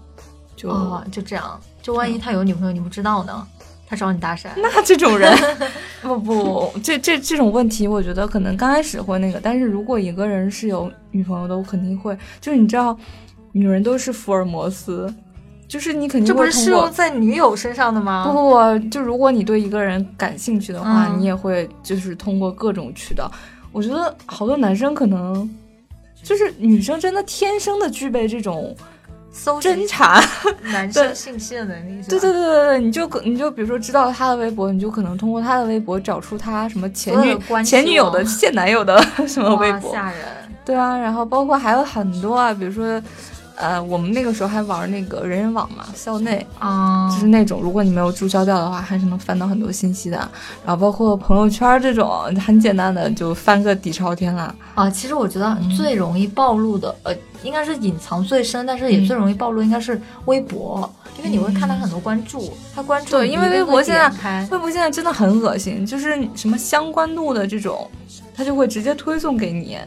[0.57, 0.71] 就
[1.11, 1.59] 就这样。
[1.81, 3.47] 就万一他有女朋友你不知道呢？
[3.89, 4.49] 他找你搭讪？
[4.57, 5.37] 那这种人，
[6.01, 12.97] 不不，这这这种问题，我觉得可能刚开始会那个，但是如果一个人是有女朋友的，我肯定会，就是你知道，
[13.53, 15.13] 女人都是福尔摩斯。
[15.69, 18.27] 就是你肯定这不是适用在女友身上的吗？
[18.27, 23.33] 不不不，就如果你对一个人感兴趣的话，你也会就是通过各种渠道。
[23.73, 25.49] 我觉得好多男生可能
[26.23, 28.77] 就是女生真的天生的具备这种
[29.31, 30.23] 搜侦查
[30.73, 32.03] 男生信息的能力。
[32.09, 39.93] 对对对对对，你就可你就比如说知道他的微博，你就可能通过他的微博找出他什么前女前女友的现男友的 什么微博。
[39.93, 40.19] 吓人。
[40.65, 43.03] 对啊，然后包括还有很多啊，比如说。
[43.63, 50.17] 呃，我们那个时候还玩那个人人网嘛，校内啊，就是那种如果你没有注销掉的话，还是能翻到很多信息的。
[50.67, 54.53] 然后包括朋友圈这种，很简单的就翻个底朝天了。
[54.75, 67.89] 啊，其实我觉得最容易暴露的，呃，应该是隐藏最深，但是也最容易暴露，应该是微博，因为你会看到很多关注，他关注对，因为微博现在微博现在真的很恶心，就是什么相关度的这种，
[68.35, 69.79] 他就会直接推送给你。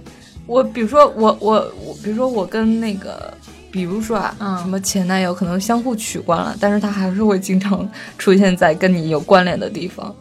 [0.47, 1.53] 我比如说我我
[1.85, 3.33] 我，比如说我跟那个。
[3.75, 7.85] 比如说啊，什么前男友可能相互取关了，但是他还是会经常
[8.17, 10.15] 出现在跟你有关联的地方。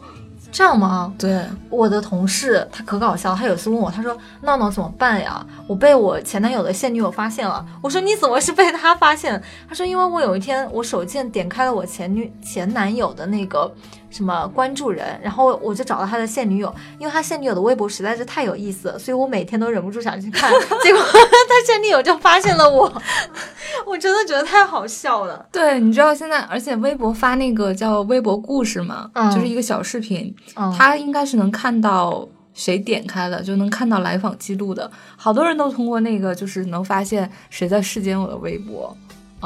[0.51, 1.15] 这样吗？
[1.17, 1.41] 对，
[1.71, 5.47] 我的同事他可搞笑，他有次问我，他说：“闹闹怎么办呀？
[5.69, 13.73] 我被我前男友的现女友发现了。”我说：“你怎么是被他发现？”他说：“因为我有一天我手贱点开了我前女前男友的那个
[14.15, 20.49] 什么关注人，然后我就找到他的现女友，因为他现女友的微博实在是太有意思，所以我每天都忍不住想去看。
[20.85, 23.03] 结果 他现女友就发现了我，
[23.85, 25.45] 我真的觉得太好笑了。
[25.51, 30.33] 对，你知道现在，而且微博发那个叫微博故事嘛，就是一个小视频。
[30.79, 34.89] 他应该是能看到谁点开了，就能看到来访记录的。
[35.17, 38.97] 好多人都通过那个，就是能发现谁在世间我的微博。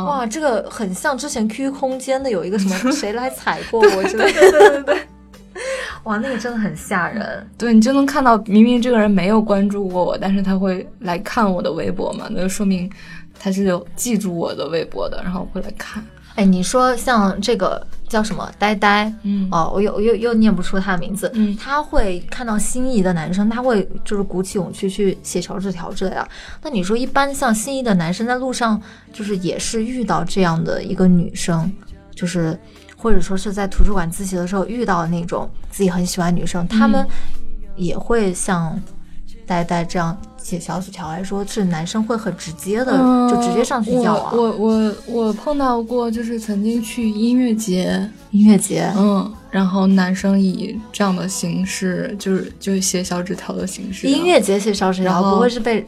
[0.05, 4.41] 哇，这个很像之前 QQ 空间的有一个什么 谁来踩过我之类的。
[4.41, 4.99] 对对对对。
[6.05, 7.47] 哇，那个真的很吓人。
[7.59, 12.29] 对你就能看到，明明这个人没有关注过我，但是他会来看我的微博嘛？
[12.31, 12.89] 那就说明
[13.39, 16.03] 他是有记住我的微博的，然后会来看。
[16.39, 26.29] 哎，你说像这个叫什么呆呆，嗯，哦，我又又又念不出他的名字，嗯，他会看到心仪的男生，他会就是鼓起勇气去写小纸条之类的。
[26.63, 28.81] 那你说，一般像心仪的男生在路上，
[29.13, 31.69] 就是也是遇到这样的一个女生，
[32.15, 32.57] 就是
[32.97, 37.05] 或者说是在图书馆自习的时候遇到那种自己很喜欢女生，他们
[37.75, 38.81] 也会像
[39.45, 40.17] 呆呆这样。
[40.49, 42.97] 写小纸条来说，是男生会很直接的，
[43.29, 44.33] 就直接上去要啊。
[44.33, 54.07] 我我我碰到过，就是曾经去音乐节，音乐节，嗯，然后男生以这样的形式，就是就是写小纸条的形式。
[54.07, 55.85] 音乐节写小纸条，不会是被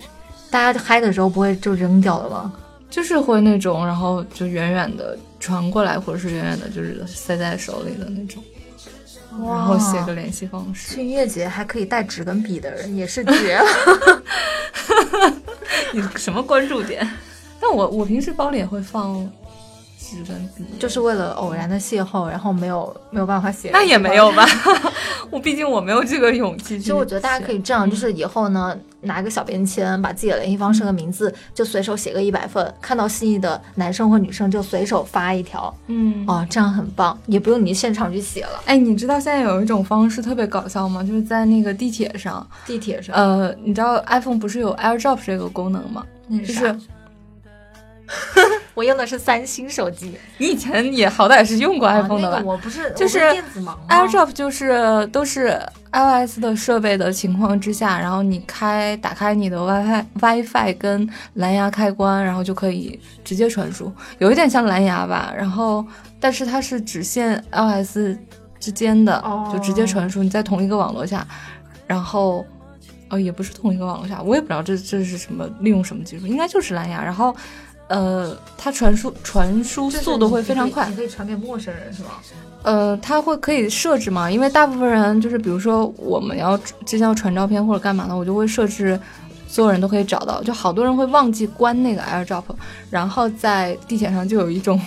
[0.51, 2.53] 大家嗨的时候不会就扔掉了吗？
[2.91, 8.43] 就是会那种，然后就远远的传过来，或者是远远的，就是塞在手里的那种。
[9.31, 10.95] 然后写个联系方式。
[10.95, 13.65] 去音乐节还可以带纸跟笔的人也是绝了。
[15.93, 17.09] 你什么关注点？
[17.61, 19.31] 但我我平时包里也会放。
[19.99, 24.45] 纸跟笔就是为了偶然的邂逅，然后没有没有办法写，那也没有吧。
[25.31, 26.81] 我毕竟我没有这个勇气。
[26.81, 35.75] 其实我觉得大家可以这样，就是以后呢，拿个小便签，把自己的联系方式和名字就随手写个一百份，看到心仪的男生或女生就随手发一条。
[35.87, 38.63] 嗯，哦，这样很棒，也不用你现场去写了。
[38.67, 41.03] 哎，你知道现在有一种方式特别搞笑吗？
[41.03, 46.05] 就是在那个地铁上，地铁上，呃，你知道 iPhone 不是有 AirDrop 这个功能吗？
[46.29, 46.77] 那是。
[48.75, 52.43] 我用的是三星手机，你以前也好歹是用过 iPhone 的吧？
[52.45, 53.77] 我不是，就是电子盲。
[53.89, 55.61] AirDrop 就是都是
[55.93, 65.33] iOS 的设备的情况之下，然后你开打开你的 WiFi WiFi 跟蓝牙开关，然后就可以直接传输，有一点像蓝牙吧。
[65.37, 65.85] 然后，
[66.19, 67.99] 但是它是只限 iOS
[68.59, 70.23] 之间的，就直接传输。
[70.23, 71.27] 你在同一个网络下，
[71.87, 72.45] 然后，
[73.11, 77.05] 哦，也不是同一个网络下，我也不知道这这是什么利用什么技术，应该就是蓝牙。
[77.05, 77.37] 然后。
[77.91, 82.11] 呃，它传输传输速度会非常快，你可以传给陌生人是吗？
[82.63, 84.31] 呃，它会可以设置嘛？
[84.31, 88.97] 因为大部分人就是，比如说我们要之前要传照片或者干嘛的，我就会设置
[89.49, 90.41] 所有人都可以找到。
[90.45, 92.45] 就好多人会忘记关那个 AirDrop，
[92.91, 94.81] 然后在地铁上就有一种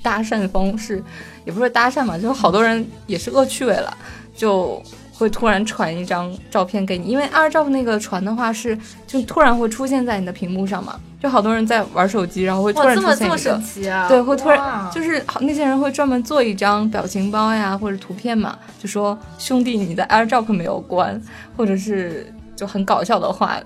[0.00, 1.02] 搭讪方式，
[1.44, 3.92] 也不是搭讪嘛，就是好多人也是恶趣味了，
[4.36, 4.80] 就。
[5.16, 21.20] 会突然传一张照片给你，因为二照那个传的话是就突然会出现在你的屏幕上嘛，就好多人在玩手机，然后会突然出现一个，对，会突然就是好那些人会专门做一张表情包呀或者图片嘛，就说兄弟你的 AirDrop 没有关，
[21.56, 23.56] 或者是就很搞笑的话，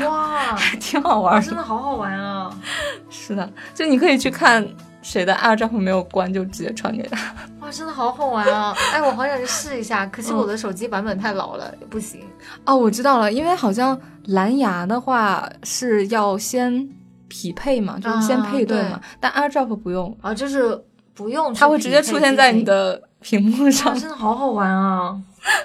[0.00, 2.50] 哇， 还挺好玩，真的好好玩啊！
[3.08, 4.66] 是的，就你可以去看
[5.02, 7.34] 谁的 AirDrop 没有关，就直接传给他。
[7.60, 8.74] 哇，真的好好玩啊！
[8.92, 12.20] 哎，我好想去试一下，可惜我的手机版本太老了，不行。
[12.64, 16.88] 哦，我知道了，因为好像蓝牙的话是要先
[17.28, 20.84] 匹配嘛，就是先配对嘛，但 AirDrop 不用啊，就是
[21.14, 23.98] 不用，它会直接出现在你的屏幕上。
[23.98, 25.16] 真的好好玩啊！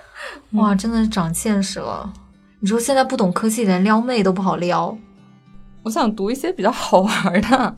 [0.54, 2.12] 哇，真的是长见识了。
[2.60, 4.98] 你说现在不懂科技，连撩妹都不好撩。
[5.84, 7.76] 我想读一些比较好玩的。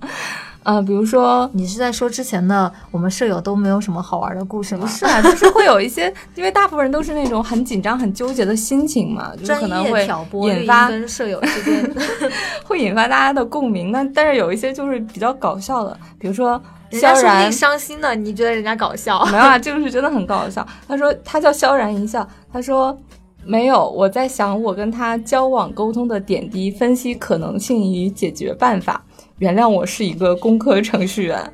[0.66, 4.82] 啊，比如说，你是在说之前的我们舍友都没有什么好玩的故事吗？
[4.82, 10.07] 不是啊，就是会有一些，因为大部分人都是那种很紧张、很纠结的心情嘛，就可能会
[10.49, 11.95] 引发跟舍友之间
[12.66, 13.91] 会引发大家的共鸣。
[13.91, 16.59] 那但是有一些就是比较搞笑的，比如说
[16.93, 19.24] 萧然伤心的，你觉得人家搞笑？
[19.26, 20.66] 没有啊，这个是真的很搞笑。
[20.88, 22.97] 他说他叫萧然一笑，他说
[23.45, 29.05] 没有，我在想我跟他交往沟通的点滴，分析可能性与解决办法。
[29.39, 31.53] 原谅我是一个工科程序员，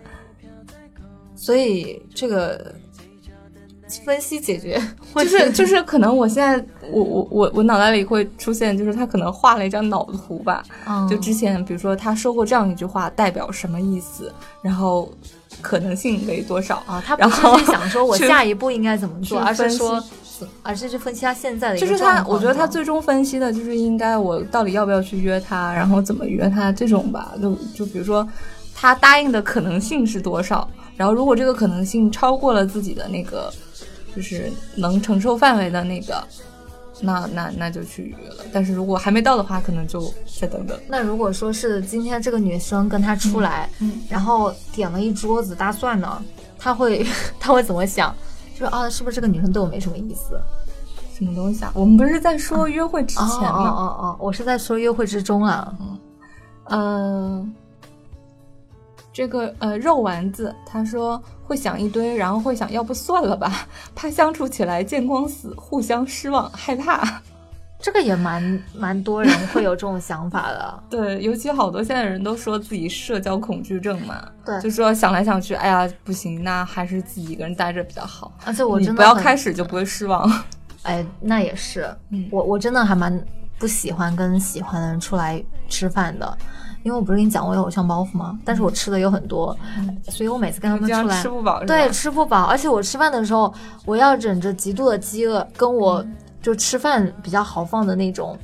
[1.36, 2.74] 所以这个
[4.06, 4.82] 分析解决
[5.16, 10.64] 就是就是可能我现在我我我我脑袋里会出现，就是他可能画了一张脑图吧，
[11.10, 15.12] 就之前比如说他说过这样一句话代表什么意思，然后
[15.62, 17.04] 可能性为多少啊？
[17.06, 17.28] 他不
[17.58, 20.02] 是想说我下一步应该怎么做，而是说。
[20.64, 27.34] 而是去分析他现在的就是他，我觉得他最终分析的就是应该我到底要不要去约他，然后怎么约他这种吧。
[27.42, 28.28] 就就比如说
[28.76, 33.52] 他答应的可能性是多少，然后如果这个可能性超过了自己的那个
[34.16, 36.24] 就是能承受范围的那个，
[37.02, 38.46] 那那那就去约了。
[38.54, 40.78] 但是如果还没到的话，可能就再等等。
[40.88, 46.22] 那如果说是今天这个女生跟他出来，嗯，然后点了一桌子大蒜呢，
[46.60, 47.06] 他会
[47.40, 48.16] 他会怎么想？
[48.62, 50.40] 说啊，是不是这个女生对我没什么意思？
[51.14, 51.72] 什么东西啊？
[51.76, 53.70] 我们不是在说约会之前吗？
[53.70, 55.74] 哦哦哦，我是在说约会之中啊。
[56.66, 57.54] 嗯，
[59.12, 67.22] 这个呃肉丸子他说会想一堆，然后会想要不算了吧，怕相处起来见光死，互相失望，害怕。
[67.82, 78.32] 这个也蛮蛮多人会有这种想法的， 对，尤其好多现在人都说自己社交恐惧症嘛，对，就说想来想去，哎呀不行，那还是自己一个人待着比较好。
[78.46, 80.32] 而且我真的不要开始就不会失望。
[80.84, 81.90] 哎，那也是，
[82.32, 83.24] 我我真的还蛮
[83.60, 86.38] 不喜欢跟喜欢的人出来吃饭的，
[86.84, 88.40] 因为我不是跟你讲我有偶像包袱吗？
[88.46, 89.58] 但是我吃的有很多，
[90.10, 93.54] 所以我每次跟他们出来吃不饱，对，吃不饱，而且我吃饭的时候，
[93.86, 96.06] 我要忍着极度的饥饿跟我。
[96.42, 98.38] 就吃饭比较豪放的那种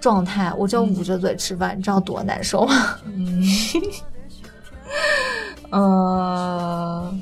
[0.00, 2.96] 状态，我就捂着嘴吃饭，你知道多难受吗？
[3.04, 3.42] 嗯，
[5.70, 7.14] 呃，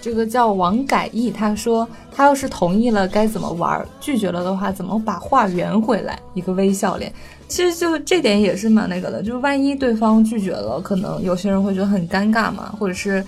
[0.00, 6.18] 这个叫王改义，他说他要是同意了该怎么玩，拒绝了的话怎么把话圆回来？
[6.34, 7.12] 一个微笑脸，
[7.48, 13.24] 其实就这点也是蛮那个的，就是万一对方拒绝了，可能有些人会觉得很尴尬嘛，或者是。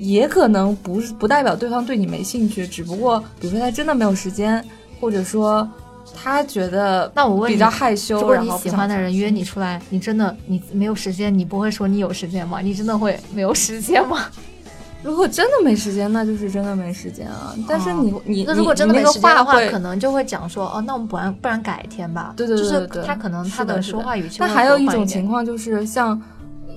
[0.00, 4.64] 也可能不是不代表对方对你没兴趣，只不过比如说他真的没有时间，
[4.98, 5.68] 或者说
[6.14, 12.60] 他觉得那我问比较害羞，如果你喜欢的人约你出来，你真的你没有时间，你不会说你有时间吗？
[12.62, 14.24] 你真的会没有时间吗？
[15.04, 17.54] 如果真的没时间，那就是真的没时间啊。
[17.68, 22.32] 但是你你那如果真的没时间的话，可能就会讲说哦，那我们不然不然改天吧。
[22.36, 24.38] 对对对对，就是他可能他的说话语气。
[24.40, 26.18] 那还有一种情况就是像。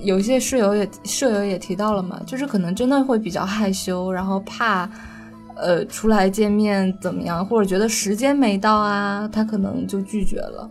[0.04, 4.88] 有一些室友也舍友也提到了嘛，就是可能真的会比较害羞，然后怕，
[5.56, 10.68] 呃，出来见面怎么样，或者觉得时间没到啊，他可能就拒绝了。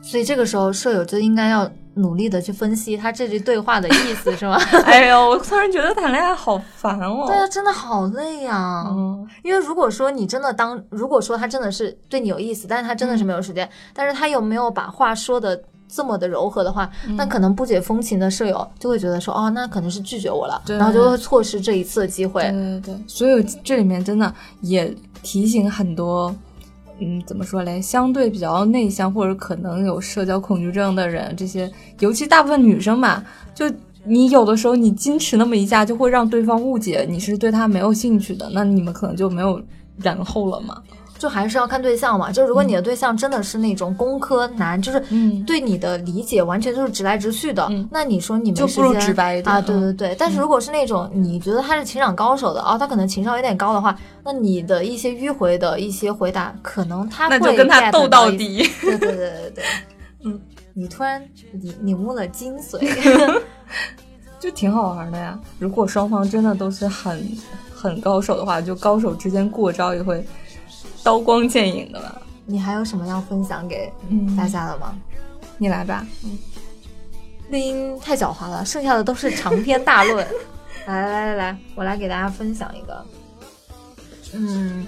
[0.00, 4.56] 所以这个时候舍友就应该要努力的去分析他这句对话的意思，是吗？
[4.86, 7.24] 哎呦，我突然觉得谈恋爱好烦哦。
[7.26, 8.84] 对啊，真的好累呀。
[8.88, 15.62] 嗯，因为如果说你真的当，如果说他真的是对你有意思，但是他真的是没有时间，但是他又没有把话说的。
[15.94, 22.40] 这么的柔和的话，那可能不解风情的舍友就会觉得说，哦，那可能是拒绝我了，然后就会错失这一次的机会。
[22.44, 26.34] 对对对，所以这里面真的也提醒很多，
[26.98, 27.78] 嗯，怎么说嘞？
[27.82, 33.22] 相对比较内向或者可能有社交恐惧症的人，这些尤其大部分女生嘛，
[33.54, 33.70] 就
[34.04, 39.60] 你有的时候你矜持那么一下，就会让对方误解你是对他没有兴趣的，那你们可能就没有
[39.98, 40.82] 然后了嘛。
[41.22, 44.98] 就还是要看对象嘛，就如果你的对象真的是那种工科男，就是
[45.46, 48.80] 对你的理解完全就是直来直去的，那你说你没时
[49.14, 49.60] 间啊？
[49.60, 50.16] 对对对。
[50.18, 58.68] 但是如果是那种你觉得他是情场高手的啊，他可能情商有点高的话，那你的一些迂回的一些回答，可能他会那就跟他斗到底。
[58.80, 59.64] 对对对对对，
[60.26, 60.40] 嗯，
[60.74, 62.80] 你突然领领悟了精髓
[64.40, 65.38] 就挺好玩的呀。
[65.60, 67.24] 如果双方真的都是很
[67.72, 70.26] 很高手的话，就高手之间过招也会。
[71.02, 73.92] 刀光剑影的了，你还有什么要分享给
[74.36, 74.94] 大家的吗？
[75.58, 76.06] 你来吧。
[76.24, 76.38] 嗯，
[77.50, 80.26] 绿茵太狡猾了，剩下的都是长篇大论。
[80.86, 83.04] 来来来来，我来给大家分享一个。
[84.32, 84.86] 嗯，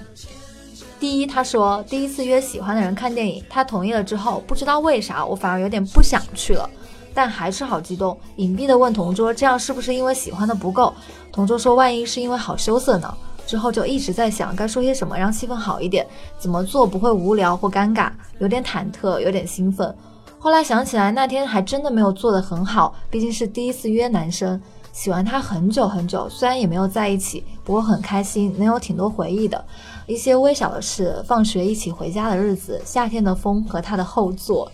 [0.99, 6.69] 第一，他说第一次约喜欢的人看电影，他同意了之后，不知道为啥，我反而有点不想去了，
[7.13, 10.93] 但还是好激动，隐蔽的问同桌，这样是不是因为喜欢的不够？
[11.31, 13.17] 同桌说，万一是因为好羞涩呢？
[13.45, 16.05] 之后就一直在想该说些什么让气氛好一点，
[16.39, 19.95] 怎么做不会无聊或尴尬，有点忐忑，有点兴奋。
[20.39, 29.63] 后来想起来那天还真的没有做得很好，毕竟是第一次约男生，喜欢他很久很久，虽然也没有在一起，不过很开心，能有挺多回忆的。
[30.05, 34.71] 一些微小的事，放学一起回家的日子，夏天的风和他的后座。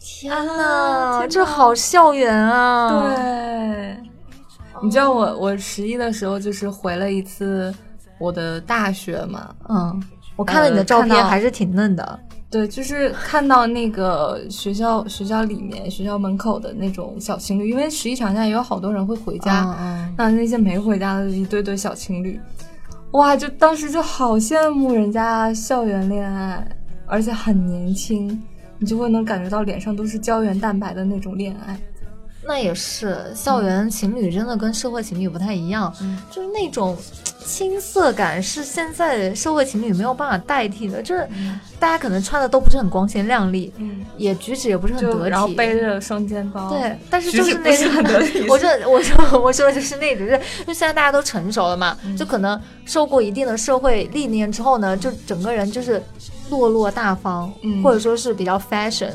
[0.00, 3.14] 天呐，这好校园啊！
[3.14, 3.96] 对，
[4.82, 7.72] 你知道我我十一的时候就是回了一次。
[8.18, 10.02] 我的大学嘛，嗯，
[10.36, 12.20] 我看了你的照片，还是挺嫩的。
[12.48, 19.76] 对，就是看到那个学校学校里面学校门口的那种小情侣，因为十一长假也有好多人会回家，
[20.16, 22.40] 那那些没回家的一对对小情侣，
[23.10, 26.66] 哇，就当时就好羡慕人家校园恋爱，
[27.04, 28.40] 而且很年轻，
[28.78, 31.76] 你就会能感觉到脸上都是胶原蛋白的那种恋爱。
[32.46, 35.92] 那也是，校园情侣真的跟社会情侣不太一样，
[36.30, 36.96] 就是那种
[37.44, 41.02] 青涩感是现在社会情侣没有办法代替的。
[41.02, 41.28] 就是
[41.78, 43.72] 大家可能穿的都不是很光鲜亮丽，
[44.16, 47.92] 也举止也不是很得体，然后背着双肩包，对，但是就是那种，
[48.48, 56.00] 我说我说我说的就是那种，就是就现在大家都成熟了嘛，就可能受过一定的社会历练之后呢，就整个人就是
[56.48, 59.10] 落落大方，或者说是比较 fashion。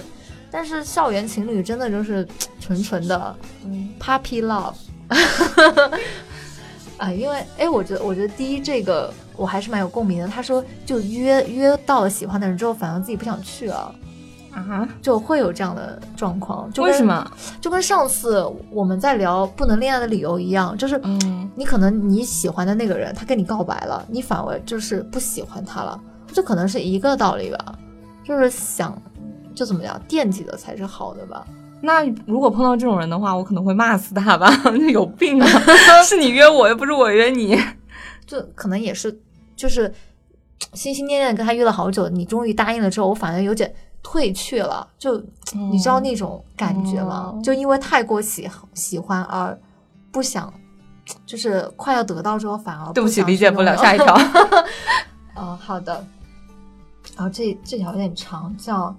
[0.52, 2.28] 但是校园情侣真的就是
[2.60, 4.76] 纯纯的嗯 puppy love，
[6.98, 10.28] 啊，因为哎，我觉得我觉得第一这个我还是蛮有共鸣的。
[10.28, 13.96] 他说就约约到了喜欢的人之后，反而自己不想去了
[14.52, 16.70] 啊，就会有这样的状况。
[16.72, 17.32] 就为什么？
[17.62, 21.00] 就跟上次我们在聊不能恋爱的理由一样，就是
[21.56, 26.00] 你可能你喜欢的那个人他跟你告白了，你反而就是不喜欢他了，
[26.34, 27.76] 这可能是一个道理吧，
[28.24, 29.02] 就是想。
[29.56, 31.46] 就怎么样，惦记的才是好的吧？
[31.84, 34.52] 那如果碰到这种人的话，我可能会骂死他吧？
[34.94, 35.48] 有病啊！
[36.06, 37.60] 是你约我，又不是我约你。
[38.28, 39.20] 就可能也是，
[39.56, 39.92] 就是
[40.74, 43.74] 心心念念跟他约了好久，你终于答应了之后，我反而有点
[44.04, 44.88] 退却了。
[45.00, 45.20] 就
[45.54, 47.34] 你知道那种感觉吗？
[47.44, 49.60] 就因为太过喜喜欢而
[50.12, 50.54] 不想，
[51.26, 53.76] 就是快要得到之后反而对不起，理解不了。
[53.76, 54.16] 下一条。
[55.36, 56.06] 嗯，好的。
[57.18, 58.96] 然后这这条有点长，叫。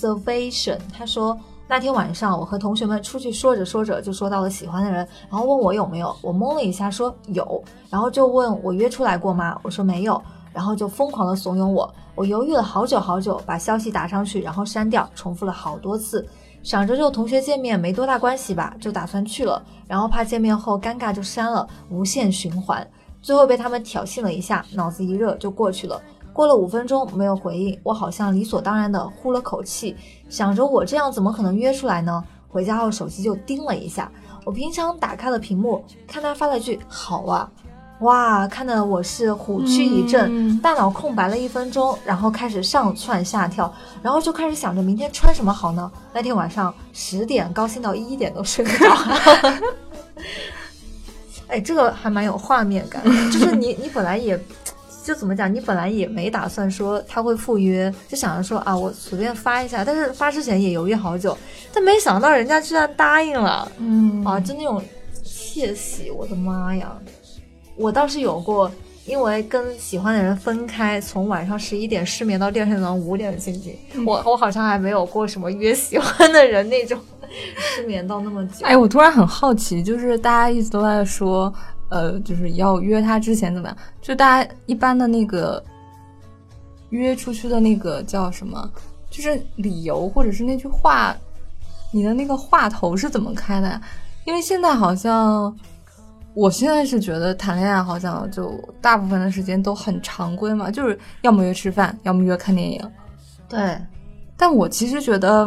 [0.00, 1.38] Salvation，他说
[1.68, 9.58] 那天晚上我和同学们出去说着说着就说到了喜欢的人，然后问我有没有，我懵了一下说有，然后就问我约出来过吗？
[9.62, 10.20] 我说没有，
[10.52, 16.26] 然后就疯狂的怂恿我，我犹豫了好久好久，把消息打上去，然后删掉，重复了好多次，
[16.62, 22.86] 想着就同学见面没多大关系吧，就打算去了，然后怕见面后尴尬就删了，无限循环，
[23.20, 26.00] 最后被他们挑衅了一下，脑子一热就过去了。
[26.32, 29.94] 过了五分钟没有回应，我好像理所当然的呼了口气，
[30.28, 32.24] 想着我这样怎么可能约出来呢？
[32.48, 34.10] 回家后手机就叮了一下，
[34.44, 37.50] 我平常打开了屏幕，看他发了句好啊，
[38.00, 43.72] 哇，看得我是虎躯一震，大脑空白了一分钟，然后开始上蹿下跳，
[44.02, 45.90] 然后就开始想着明天穿什么好呢？
[46.12, 48.94] 那天晚上十点高兴到一点都睡不着，
[51.48, 54.38] 哎，这个还蛮有画面感，就是你你本来也。
[55.04, 55.52] 就怎么讲？
[55.52, 59.84] 你本来也没打算说他会赴约，就想着说啊，我随便发一下。
[59.84, 61.36] 但是发之前也犹豫好久，
[61.72, 63.70] 但没想到人家居然答应了。
[63.78, 64.82] 嗯啊，就那种
[65.24, 66.96] 窃喜，我的妈呀！
[67.76, 68.70] 我倒是有过，
[69.06, 73.76] 因为跟喜欢的人分开，从晚上十一点失眠到第二天早上五点的心情。
[74.06, 76.98] 我我好像还没有过什么约喜欢的人那种
[77.56, 78.64] 失眠到那么久。
[78.66, 81.52] 哎，我突然很好奇，就是大家一直都在说。
[81.92, 83.76] 呃，就是要约他之前怎么样？
[84.00, 85.62] 就大家一般的那个
[86.88, 88.70] 约出去的那个叫什么？
[89.10, 91.14] 就是理由或者是那句话，
[91.90, 93.78] 你的那个话头是怎么开的呀？
[94.24, 95.54] 因为现在好像，
[96.32, 102.90] 我现在是觉得谈恋爱好像就大部分的时间都很常规嘛，就是要么约吃饭，要么约看电影。
[103.50, 103.76] 对，
[104.34, 105.46] 但我其实觉得。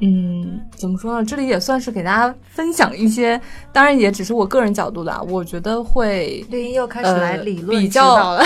[0.00, 1.24] 嗯，怎么说呢？
[1.24, 3.40] 这里也算是给大家分享一些，
[3.72, 5.22] 当然也只是我个人角度的。
[5.30, 8.44] 我觉得会绿茵又开始来理论比较了，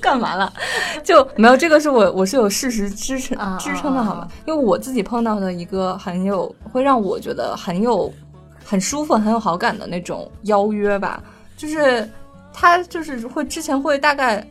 [0.00, 0.52] 干嘛了？
[1.02, 4.28] 就没有这个是我我是有事实支撑支撑的，好吗？
[4.46, 8.12] 因为我自己碰到的一个很有会让我觉得很有
[8.64, 11.20] 很舒服、很有好感的那种邀约吧，
[11.56, 12.08] 就是
[12.52, 14.46] 他就是会之前会大概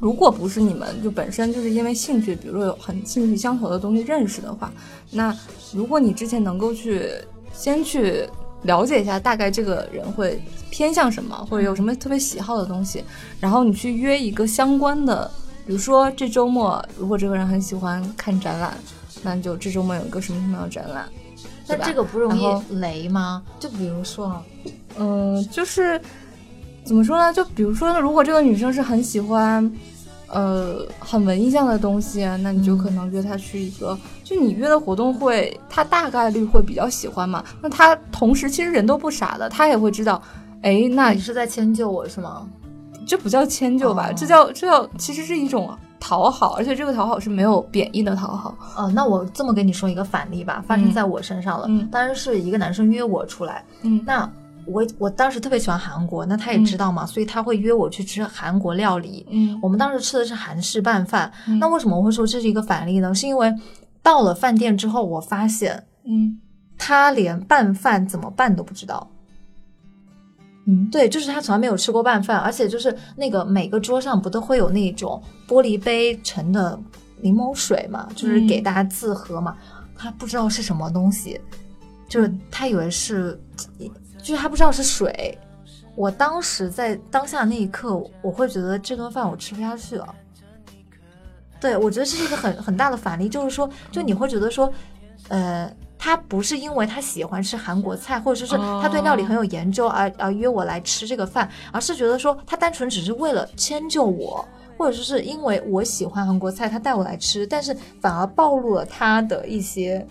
[0.00, 4.72] 如果不是你们就本身就是因为兴趣，比如说有很兴趣相投的东西认识的话，
[5.10, 5.36] 那
[5.72, 7.10] 如果你之前能够去
[7.52, 8.26] 先去
[8.62, 13.04] 了解一下大概这个人会偏向什么，或者有什么特别喜好的东西，
[13.38, 15.30] 然后你去约一个相关的，
[15.66, 18.74] 比如说这周末如果这个人很喜欢看展览，
[19.22, 21.06] 那就这周末有一个什么什么样的展览。
[21.68, 23.42] 那这个不容易雷吗？
[23.60, 24.42] 就比如说，
[24.98, 26.00] 嗯，就是
[26.84, 27.32] 怎么说呢？
[27.32, 29.70] 就比如说，如果这个女生是很喜欢，
[30.32, 37.44] 呃，很文艺向的东西，那你就可能约他去一个，就你约的活动会，他大概率会比较喜欢嘛。
[37.60, 40.22] 那他同时其实人都不傻的，他也会知道，
[40.62, 42.46] 哎，那你是在迁就我是吗？
[43.06, 44.12] 这不叫迁就吧？
[44.12, 45.70] 这叫这叫其实是一种。
[46.02, 48.56] 讨好，而且这个讨好是没有贬义的讨好。
[48.74, 51.66] 呃，那我这么跟你说一个反例吧，发生在我身上了。
[51.68, 53.62] 嗯，当然是一个男生约我出来。
[53.82, 54.28] 嗯，那
[54.66, 59.26] 我我当时特别喜欢韩国，那他也知道嘛，所以他会约我去吃韩国料理。
[59.30, 61.32] 嗯，我们当时吃的是韩式拌饭。
[61.58, 63.14] 那为什么我会说这是一个反例呢？
[63.14, 63.52] 是因为
[64.02, 66.38] 到了饭店之后，我发现，嗯，
[66.78, 69.10] 他连拌饭怎么拌都不知道。
[70.66, 76.78] 嗯，对，就是他从来没有吃过拌饭，而且就是那个每个桌上不都会有那种玻璃杯盛的
[77.20, 79.56] 柠檬水嘛，就是给大家自喝嘛。
[79.96, 81.40] 他不知道是什么东西，
[82.08, 83.38] 就是他以为是，
[84.20, 85.38] 就是他不知道是水。
[85.96, 90.14] 我当时在当下那一刻，我会觉得这顿饭我吃不下去了。
[91.60, 94.72] 对，我觉得这是一个很 很大的反例，就是说，就你会觉得说，
[95.28, 95.70] 呃。
[96.02, 104.42] 他不是因为他喜欢吃韩国菜，或者说是他对料理很有研究而而约我来吃这个饭，而是觉得说他单纯只是为了迁就我，
[104.78, 110.02] 或者说是因为我喜欢韩国菜，他带我来吃，但是反而暴露了他的一些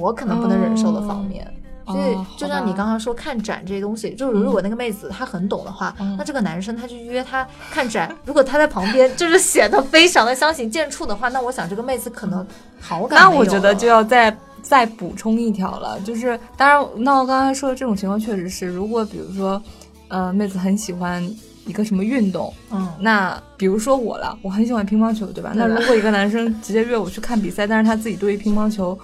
[0.00, 1.46] 我可能不能忍受的方面。
[1.86, 12.46] 所以就像你刚刚说看展这些东西，就是如果那个妹子她很懂的话，那这个男生他去约她看展，如果他在旁边就是显得非常的相形见绌的话，那我想这个妹子可能
[12.80, 14.36] 好感那我觉得就要在。
[14.62, 19.60] 再补充一条了，就是当然，那我刚才说的这种情况确实是，如果比如说，
[20.06, 21.20] 呃，妹子很喜欢
[21.66, 25.50] 一个什么运动，嗯，那比如说我了，我很喜欢乒乓球，对吧？
[25.56, 28.96] 那如果一个男生直接约我去看比赛，但是他自己对于乒乓球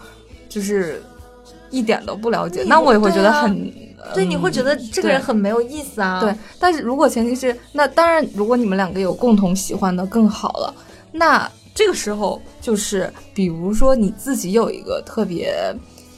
[0.49, 1.03] 就是
[1.70, 3.72] 一点都不了解，那我也会觉得很，
[4.14, 6.20] 对，你会觉得这个人很没有意思啊。
[6.20, 10.74] 对，但是如果前提是，那当然，如果你们两个有共同喜欢的更好了，
[11.12, 11.50] 那。
[11.74, 15.54] 这个时候就是，比如说你自己有一个特别，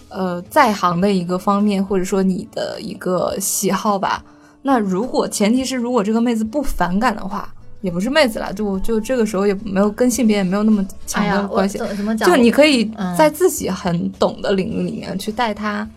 [0.08, 4.24] 呃，在行的一个方面，或者说你的一个喜好吧。
[4.62, 11.78] 那如果前提是，如果这个妹子不反感的话，也不是妹子了，就就这个时候也没有跟性别也没有那么强的关系。
[11.78, 12.28] 怎么讲？
[12.28, 15.88] 就你可以在自己很懂的领域里面去带他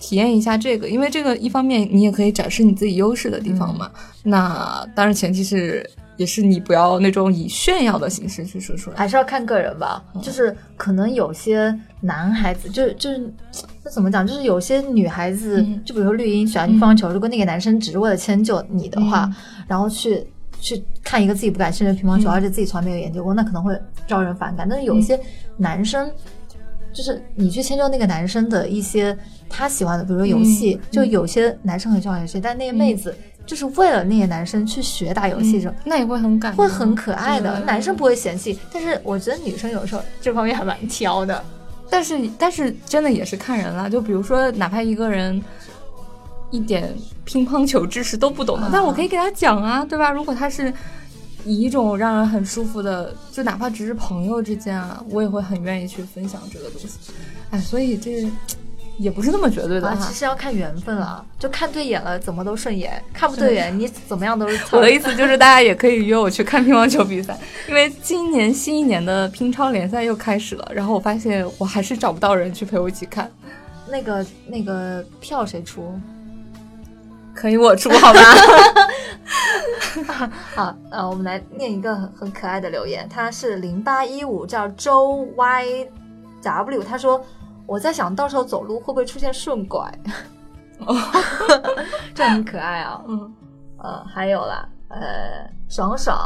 [0.00, 3.90] 体验一下这个，因为这个一方面你也可以展示你自己优势的地方嘛。
[4.22, 5.88] 那当然前提是。
[6.18, 10.04] 也是你不要那种以炫耀的形式去说出来，还是要看个人吧。
[10.20, 13.32] 就是可能有些男孩子，就就是
[13.82, 14.24] 那怎么讲？
[14.24, 19.28] 就是有些女孩子，就比如说绿茵喜欢乒乓球，如果那个男生只是为了迁就你的话，
[19.66, 20.22] 然后去
[20.62, 24.66] 去看一个自己不感兴趣的乒乓球，而且自己从来没有研究过，那可能会招人反感。
[24.66, 25.18] 但是有一些
[25.56, 26.10] 男生，
[26.92, 29.16] 就是你去迁就那个男生的一些
[29.48, 33.14] 他喜欢的，比如说游戏，就有些男生很喜欢游戏，但那些妹子。
[33.44, 37.58] 就是为了那些男生去学打游戏，这那也会很感，会很可爱的。
[37.66, 41.42] 男生不会嫌弃，但是我觉得女生有时候这方面还蛮挑的。
[41.90, 43.90] 但是，但是真的也是看人了。
[43.90, 45.42] 就比如说，哪怕一个人
[46.52, 46.94] 一点
[47.24, 50.12] 乒乓球知识都不懂的，但我可以给他讲啊，对吧？
[50.12, 50.72] 如果他是
[51.44, 56.86] 以一种让人很舒服的，就哪怕只是朋友之间啊，我也会很愿意去分享这个东西。
[57.50, 58.30] 哎，所以这。
[58.98, 64.60] 也不是那么绝对的啊，其实要看缘分了，就看对眼了，怎么都顺眼；看不对眼，你怎么样都是。
[64.70, 67.36] 我的意思就是，大家也可以约我去看乒乓球比赛，
[67.70, 70.72] 因为今年新一年的乒超联赛又开始了。
[70.74, 73.28] 然后我发现我还是找不到人去陪我一起看。
[73.90, 75.98] 那个那个票谁出？
[77.34, 78.20] 可以我出，好吧？
[80.54, 85.86] 好，呃，我们来念一个很很可爱的留言，他是零八一五，叫周 Y
[86.42, 87.24] W，他说。
[87.64, 89.80] 我在想到时候走路会不会出现顺拐？
[90.80, 90.94] 哦，
[92.12, 93.00] 这很可爱啊。
[93.06, 93.32] 嗯，
[93.78, 96.18] 呃，还有啦，呃，爽爽，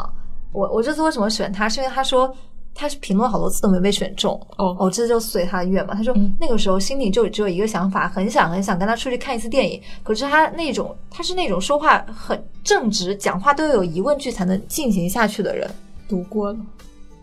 [0.51, 1.69] 我我这次为什么选他？
[1.69, 2.35] 是因为他说
[2.77, 4.39] 他是评论好多次都没被选中。
[4.59, 5.95] 哦，哦，这就随他的愿嘛。
[5.95, 9.81] 他说那个时候心里就只有一个想法，很想很想跟他出去看一次电影。
[10.03, 15.69] 可是他那种他是那种说话很正直，讲话都有疑问句才能进行下去的人。
[16.09, 16.59] 读过了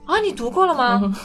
[0.05, 0.19] 啊？
[0.19, 1.15] 你读过了吗？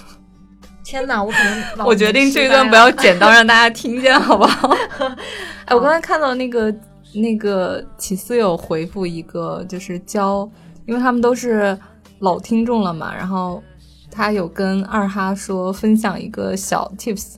[0.84, 4.70] 天哪，我可能我决定这一段不要剪到让大家听见，好不好？
[5.66, 6.74] 哎，我刚才看到那个
[7.14, 10.50] 那个起司有回复一个，就是教，
[10.86, 11.76] 因为他们都是
[12.20, 13.62] 老听众了嘛，然后
[14.10, 17.34] 他有跟二哈说分享一个小 tips，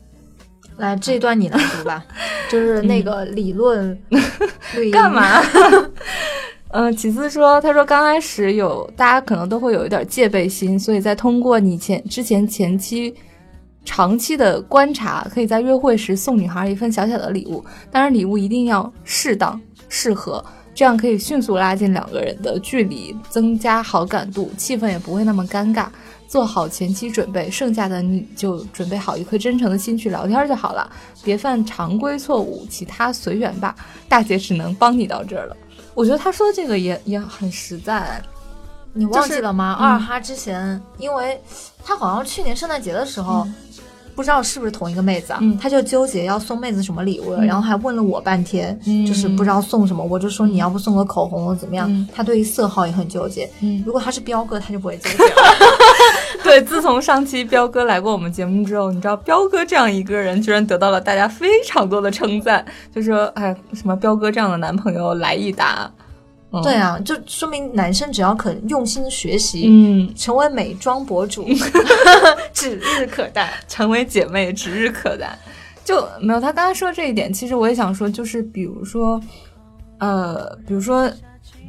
[0.76, 2.04] 来这段你来读吧，
[2.50, 3.98] 就是那个理论
[4.92, 5.42] 干嘛？
[6.72, 13.12] 嗯，其次说，他说刚开始有大家可能都会有一点戒备心，所以在通过你前之前前期
[13.84, 25.86] 长期的观察，可以在约会时送女孩一份小小的礼物，当然礼物一定要适当适合，这样可以迅速拉近两个人的距离，增加好感度，气氛也不会那么尴尬。
[26.30, 30.88] 做好前期准备，剩下的你就准备好一颗真诚的心去聊天就好了，
[31.24, 33.74] 别犯常规错误，其他随缘吧。
[34.08, 35.56] 大姐只能帮你到这儿了。
[35.92, 38.22] 我觉得他说的这个也也很实在，
[38.92, 39.76] 你忘记了吗？
[39.80, 41.36] 二哈之前，因为
[41.82, 43.44] 他好像去年圣诞节的时候，
[44.14, 50.04] 不知道是不是同一个妹子啊，他就纠结要送妹子什么礼物，然后还问了我半天，就是不知道送什么。
[50.04, 52.08] 我就说你要不送个口红怎么样？
[52.14, 53.50] 他对于色号也很纠结。
[53.84, 55.79] 如果他是彪哥，他就不会纠结了。
[56.44, 62.64] 对，自从上期彪哥来过我们节目之后，你知道彪哥这样一个人，居然得到了大家非常多的称赞，
[62.94, 65.90] 就说哎，什么彪哥这样的男朋友来一打。
[66.62, 71.46] 对啊，就说明男生只要肯用心学习，嗯，成为美妆博主，
[72.52, 75.38] 指日可待；成为姐妹，指日可待。
[75.84, 79.20] 就没有他刚才说这一点，其实我也想说，就是比如说，
[79.98, 81.10] 呃，比如说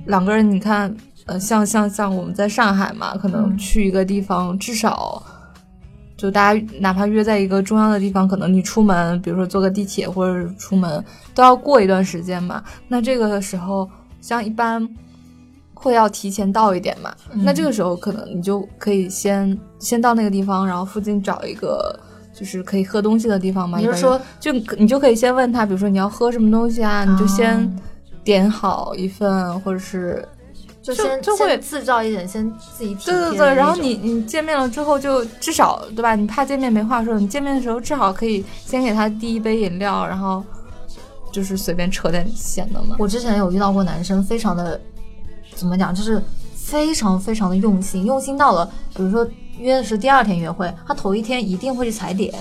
[0.07, 0.95] 两个人，你看。
[1.32, 5.24] 呃，像像像我们在上海嘛，可能去一个地方，至少
[6.18, 11.04] 就大家哪怕约在一个中央的地方，可能你出门，比如说坐个地铁或者出门，
[11.34, 12.62] 都要过一段时间嘛。
[12.90, 14.86] 那这个时候，像一般
[15.74, 17.14] 会要提前到一点嘛。
[17.34, 21.98] 那这个时候，可能你就可以先先到那个地方，然后附近找一个
[22.34, 23.78] 就是可以喝东西的地方嘛。
[23.78, 27.74] 你就说，就你就可以先问他，比如说你要喝什么东西啊，你就先
[28.22, 30.28] 点好一份，或者是。
[30.82, 36.16] 就先就会自造一点，先自己体对对对，然后你你见面了之后，就至少对吧？
[36.16, 40.44] 你怕见面没话说，你见面的时候至少可以先给他递一杯饮料，然后
[41.32, 42.96] 就是随便扯点闲的嘛。
[42.98, 44.80] 我之前有遇到过男生，非常的
[45.54, 46.20] 怎么讲，就是
[46.56, 48.66] 非常非常的用心，用心到了，
[48.96, 49.28] 比如说
[49.60, 52.34] 约的是第二天约会，他头一天一定会去踩点。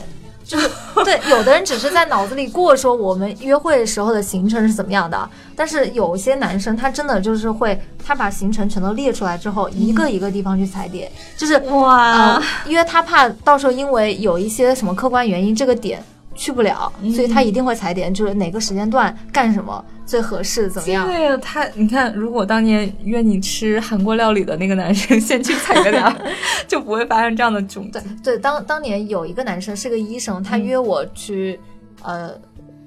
[0.51, 0.68] 就是
[1.05, 16.03] 对，有的人只是在脑子里过说我们约会时候的行程是怎么样的，但是有些男生他真的就是会，他把行程全都列出来之后，一个一个地方去踩点，就是哇，因为他怕到时候因为有一些什么客观原因这个点
[16.34, 19.84] 去不了，所以他一定会踩点，就是哪个时间段干什么。
[20.06, 21.06] 最合适怎么样？
[21.06, 26.04] 对呀，他你看，如果当年约你吃韩国料理的那个男生 先去踩个点，
[26.66, 27.88] 就不会发生这样的窘。
[27.92, 31.60] 对对，当当年有一个男生是个医生，他约我去
[32.02, 32.32] 呃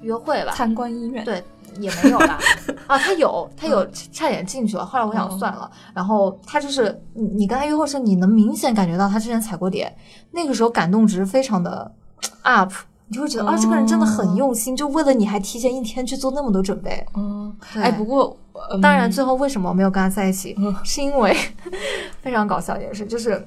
[0.02, 1.24] 约会吧，参观医院。
[1.24, 1.42] 对，
[1.80, 2.38] 也没有吧。
[2.86, 5.70] 啊，他有，他有差点进去了，后来我想算了。
[5.94, 9.90] 然后他就是你，你跟他约会时，你能明显感觉到他之前踩过点，
[10.30, 11.90] 那个时候感动值非常的
[12.42, 12.70] up。
[13.08, 17.04] 你就会觉得啊，这个人真的很用心，就为了你还提前一天去做那么多准备。
[17.14, 18.34] 嗯，哎，不过
[18.80, 21.36] 当然最后为什么没有跟他在一起，是因为
[22.22, 23.46] 非常搞笑一件事，就是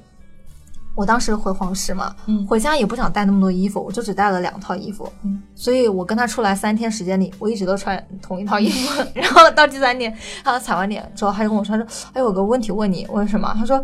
[0.94, 2.14] 我当时回黄石嘛，
[2.48, 5.12] 回家也不想带那么多衣服，我就只带了两套衣服。
[5.24, 9.02] 嗯，所以我跟他出来三天时间里，我一直都穿同一套衣服。
[9.12, 13.52] 然后到第三天，他踩完点之后，他就跟我说说，哎，有个问题问你，问什么？
[13.58, 13.82] 他说，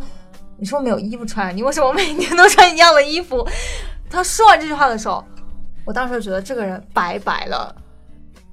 [0.57, 1.55] 你是不是没有衣服穿？
[1.57, 3.45] 你为什么每年都穿一样的衣服？
[4.09, 5.25] 他说完这句话的时候。
[5.85, 7.75] 我当时就觉得这个人白白了，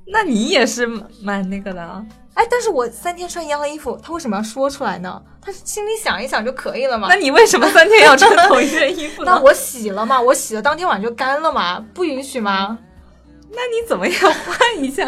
[0.08, 0.86] 那你也是
[1.22, 2.06] 蛮那个的啊！
[2.34, 5.22] 哎，但是我三天穿一样的衣服，他为什么要说出来呢？
[5.42, 7.08] 他心里想一想就可以了嘛。
[7.08, 9.32] 那你为什么三天要穿同一件衣服呢？
[9.36, 12.78] 那我洗了嘛，我洗了当天晚上就干了嘛，不允许吗？
[13.52, 15.06] 那你怎么样换一下？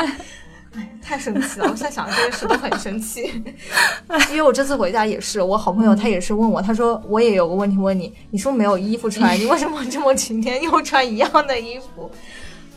[0.75, 1.65] 哎，太生气了！
[1.71, 3.43] 我现在想这件事都很生气，
[4.31, 12.09] 因为我这次回家也是，我好朋友他也是问我，他说我也有个问题问你，你是不是没有衣服穿， 你为什么这么晴天又穿一样的衣服？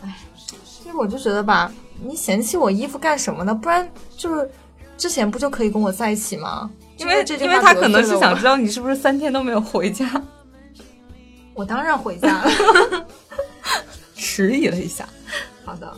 [0.04, 1.72] 哎，其实我就觉得吧，
[2.02, 3.54] 你嫌弃我衣服干什么呢？
[3.54, 4.50] 不然就是
[4.98, 6.70] 之前不就可以跟我在一起吗？
[6.98, 10.10] 因为因为他可能是想知道你是不是三天都没有回家。
[11.54, 13.06] 我当然回家了，
[14.14, 15.08] 迟疑了一下。
[15.64, 15.90] 好的，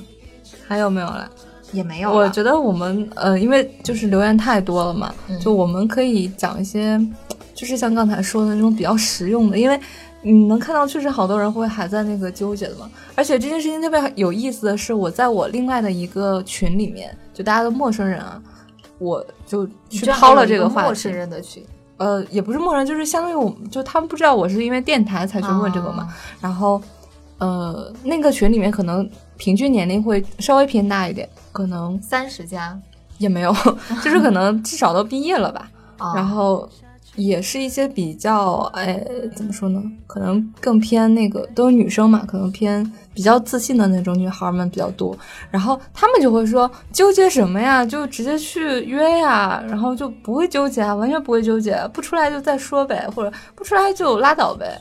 [0.68, 1.28] 还有没有了？
[1.72, 7.00] 也没有，我觉得我们呃，因为就是留言太多了嘛，就我们可以讲一些，
[7.54, 9.78] 就是像刚才说的那种比较实用的，因为
[10.22, 12.90] 你能看到确实好多人会还在那个纠结的嘛。
[13.14, 18.40] 而且这件事情特别有意思的是，我在我另外的一个群里面，就大家的陌生人啊，
[18.98, 20.86] 我就去抛了这个话题。
[20.88, 21.62] 陌生人的群，
[21.98, 26.08] 呃，也不是陌生人，就是相当于我，就他们不知道我是因为电台才去问这个嘛。
[26.40, 26.80] 然后，
[27.38, 29.08] 呃，那个群里面可能
[29.38, 31.26] 平均年龄会稍微偏大一点。
[31.52, 32.78] 可能三十加
[33.16, 33.50] 也没有，
[34.04, 35.70] 就是可能至少都毕业了吧。
[36.14, 36.68] 然后
[37.16, 39.82] 也是一些比较，哎，怎么说呢？
[40.06, 45.18] 可能更偏那个，都是女生嘛，可能偏比较自信的那种女孩们比较多。
[45.50, 47.84] 然后她们就会说，纠结什么呀？
[47.84, 54.80] 就直接去约呀，然后就不会纠结啊，完全不会纠结，不出来就再说呗，或者不出来就拉倒呗。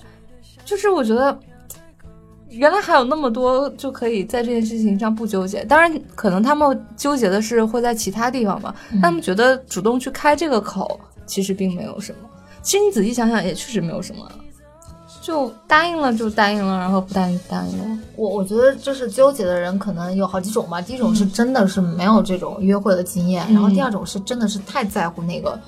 [0.63, 1.35] 就是我觉得。
[2.49, 8.73] 原来还有那么多就可以在这件事情上不纠结，当然可能他们纠结的是会在其他地方吧。
[9.01, 12.29] 他们觉得主动去开这个口，其实并没有什么。
[12.61, 14.29] 其实你仔细想想，也确实没有什么。
[15.21, 17.99] 就答应了就答应了，然后不答应不答应了。
[18.15, 20.81] 我我觉得就是纠结的人可能有好几种吧。
[20.81, 25.59] 第一种是真的是没有这种约会的经验，然后第二种是真的是太在乎那个。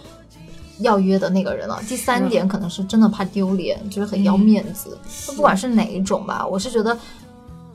[0.79, 1.81] 要约的那个人了。
[1.87, 4.97] 第三点可能是真的怕丢脸，就是很要面子。
[5.27, 6.97] 不管是哪一种吧，我是觉得，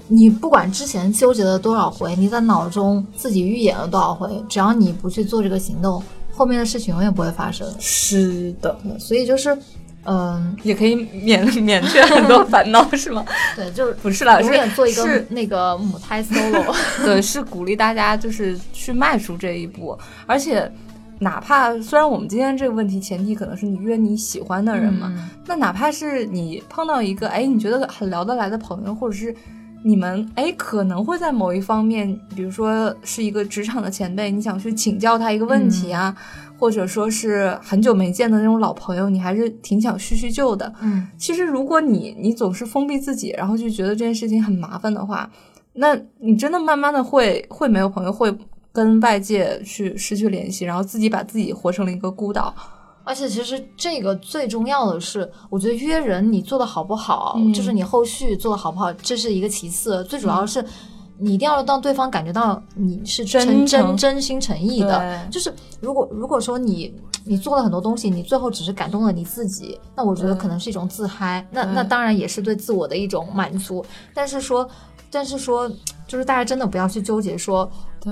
[0.09, 6.02] 你不管之前纠结了多少回，你在脑中自己预演了多少回，只要你不去做这个行动，
[6.32, 7.66] 后面的事情永远不会发生。
[7.78, 9.57] 是的，所以就是，
[10.05, 13.24] 嗯，也可以免免去很多烦恼，是吗？
[13.57, 16.74] 对，就是不是了，是做一个那个母胎 solo。
[17.05, 20.70] 对，是鼓励大家就是去迈出这一步，而且。
[21.25, 25.11] 哪怕虽然我们今天这个问题前提可能是你约你喜欢的人嘛，
[25.47, 29.35] 那哪怕是你碰到一个哎你觉得很聊得来的朋友，或者是
[29.83, 36.14] 你们哎可能会在某一方面，比如说是一个职场的前辈，你想去请教他一个问题啊，
[36.59, 40.70] 或者说是很久没见的那种老朋友，你还是挺想叙叙旧的。
[40.83, 45.31] 嗯，其实如果你你总是封闭自己，然后就觉得这件事情很麻烦的话，
[45.72, 48.31] 那你真的慢慢的会会没有朋友会。
[48.75, 52.53] 跟外界去失去联系，然后自己把自己活成了一个孤岛。
[53.05, 60.03] 而且，其实这个最重要的是，我觉得约人你做的好不好，就是你后续做的好不好，这是一个其次。
[60.05, 60.64] 最主要是，
[61.18, 65.29] 你一定要让对方感觉到你是真真真心诚意的。
[65.31, 66.93] 就是如果如果说你
[67.25, 71.47] 你做了很多东西，你最后只是感动了你自己，那我觉得可能是一种自嗨。
[71.53, 73.85] 那那当然也是对自我的一种满足。
[74.12, 74.68] 但是说，
[75.12, 75.70] 但是说。
[76.07, 77.68] 就是大家真的不要去纠结，说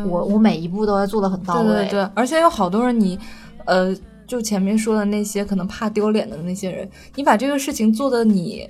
[0.07, 1.68] 我我每一步都要做的很到位。
[1.68, 3.18] 对对对，而且有好多人，你，
[3.66, 3.95] 呃，
[4.26, 8.68] 就前面说的那些可能怕丢脸的那些人，你把这个事情做的你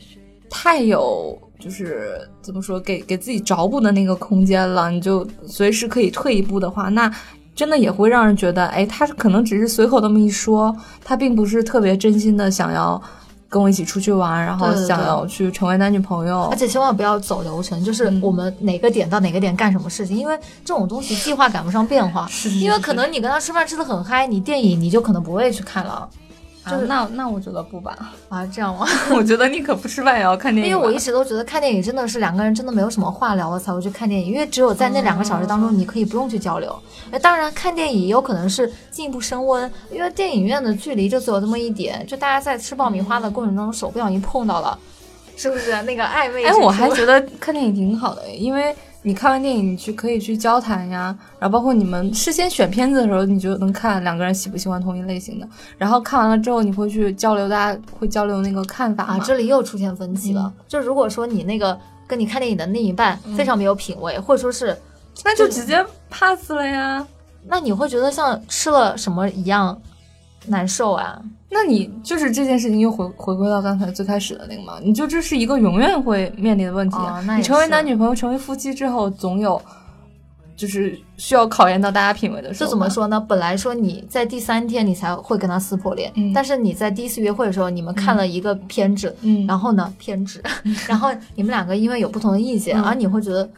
[0.50, 7.10] 太有，就是怎么说，给给自己找补的那个空间了，你就随时可以退一步的话，那
[7.54, 13.00] 真的也会让人觉得，哎，他可能只是随口那么一说，他并不是特别真心的想要。
[13.52, 20.34] 跟我一起出去玩，然后想要去成为男女朋友，而且千万不要走流程，就是我们哪个点到哪个点干什么事情，因为
[20.64, 22.26] 这种东西计划赶不上变化，
[22.62, 26.08] 因为可能你跟他吃饭吃的很嗨，你电影你就可能不会去看了。
[26.70, 27.96] 就是那那我觉得不吧
[28.30, 28.86] 啊这样吗？
[29.14, 36.76] 我觉得你可不吃饭也要看电影，因为我一直都觉得看电影真的是两个人真的没有什么话聊了才会去看电影，因为只有在那两个小时当中你可以不用去交流。
[37.10, 44.78] 哎，当然看电影也有可能是进一步升温，因为电影院的距离就只有这么一点，就大家在吃爆米花的过程中手不小心碰到了，
[45.36, 46.44] 是不是那个暧昧？
[46.44, 48.74] 哎，我还觉得看电影挺好的，因为。
[49.04, 55.48] 你看完电影，你去可以去交谈呀，然后包括你们事先选片子的时候，你就能看两个人喜不喜欢同一类型的。
[55.76, 59.18] 然后看完了之后，你会去交流，大家会交流那个看法啊。
[59.18, 61.76] 这里又出现分歧了，就如果说你那个
[62.06, 64.76] 跟你看电影的另一半非常没有品味，或者说是，
[65.24, 67.04] 那就直接 pass 了呀。
[67.44, 69.76] 那你会觉得像吃了什么一样
[70.46, 71.20] 难受啊？
[71.54, 74.78] 那你就是这件事情又回回归到刚才最开始的那个嘛？
[74.82, 76.96] 你就这是一个永远会面临的问题。
[77.36, 79.60] 你成为男女朋友、成为夫妻之后，总有
[80.56, 82.66] 就是需要考验到大家品味的时候。
[82.66, 83.20] 这怎么说呢？
[83.20, 89.14] 本来说你在第三天你才会跟他撕破脸，但是你在第一次约会的时候，你们看了一个片子，
[89.46, 90.42] 然后呢偏执，
[90.88, 93.48] 然后你们两个因为有不同的意见，而你会觉得。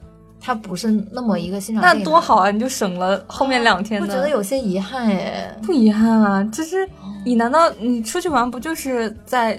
[0.45, 2.51] 他不是那么一个欣赏，那多好啊！
[2.51, 4.07] 你就省了后面两天的。
[4.07, 6.86] 我觉得有些遗憾哎，不遗憾啊，就是
[7.24, 9.59] 你难道你出去玩不就是在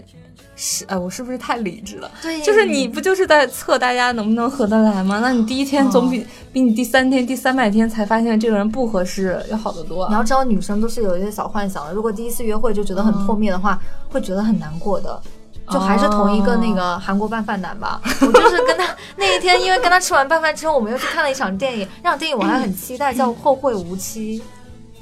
[0.56, 2.12] 是哎，我是不是太理智了？
[2.22, 5.20] 对，就是你不就是在测大家能不能合得来吗？
[5.22, 6.24] 那你第一天总比
[6.54, 10.08] 比你第三天、第三百天才发现这个人不合适要好得多。
[10.08, 13.82] 你要知道，女生都是有一些小幻想的，如果第一次约会就觉得很破灭的话，
[14.12, 15.20] 会觉得很难过的。
[15.72, 18.86] 就还是同一个那个韩国拌饭男吧，我就是跟他
[19.16, 24.40] 那一天，因为跟他吃完拌饭之后，我们又去看了一场电影，那场电影我还很期待， 叫《后会无期》。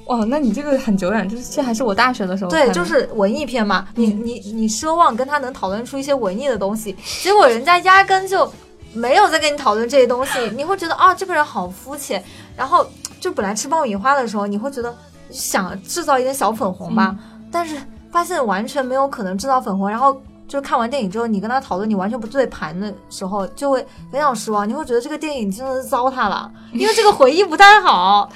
[0.07, 2.51] 哇，那你这个很久远，就是这还是我大学的时候。
[2.51, 8.51] 对，就是文艺片嘛，你你你奢望跟他能讨论出一些文艺的东西，结果人家压根就
[8.93, 12.23] 没有在跟你讨论这些东西，你会觉得啊，这个人好肤浅。
[12.55, 12.85] 然后
[13.19, 14.93] 就本来吃爆米花的时候，你会觉得
[15.29, 17.15] 想制造一点小粉红吧，
[17.51, 17.77] 但是
[18.11, 20.21] 发现完全没有可能制造粉红，然后。
[20.53, 24.69] 就是看完电影之后，你跟他讨论你完全不对盘的时候，就会非常失望。
[24.69, 28.29] 你会觉得这个电影真的是糟蹋了，因为这个回忆不太好。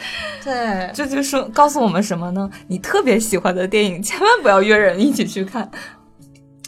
[0.43, 2.49] 对， 这就是告诉我们什么呢？
[2.69, 5.69] 你特别喜欢的电影，千万不要约人一起去看。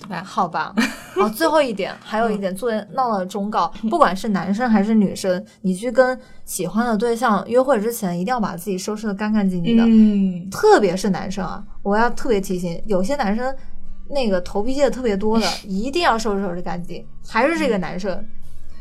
[0.07, 0.71] 哎，好吧。
[1.15, 9.83] 好，最后一点，还有一点，作为闹了忠告，不管是男生还是女生，你去跟喜欢的对象约会之前，一定要把自己收拾的干干净净的。
[9.85, 13.53] 嗯，特别是男生啊，我要特别提醒，有些男生
[14.09, 17.05] 那个头皮屑特别多的， 一定要收拾收拾干净。
[17.27, 18.25] 还是这个男生，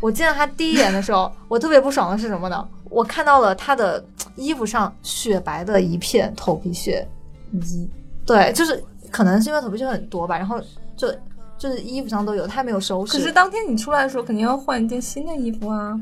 [0.01, 2.67] 我见到他第一眼的时候，我特别不爽的是什么呢？
[2.91, 4.05] 我看到了他的
[4.37, 7.07] 衣服上雪白的一片头皮屑。
[7.53, 7.89] 一，
[8.27, 10.61] 对，就是可能是因为头皮屑很多吧，然后。
[10.97, 11.09] 就
[11.57, 13.13] 就是衣服上都有，他没有收拾。
[13.13, 15.97] 可是当天你出来的时候，肯定要换一件新的衣服啊。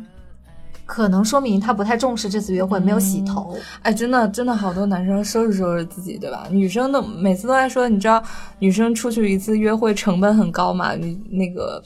[0.87, 3.59] 可能说明他不太重视这次约会，没有洗头。
[3.83, 6.47] 哎，真的真的好多男生收拾收拾自己，对吧？
[6.49, 8.23] 女生都每次都在说，你知道
[8.61, 10.95] 女生出去一次约会成本很高嘛？
[10.95, 11.83] 你那个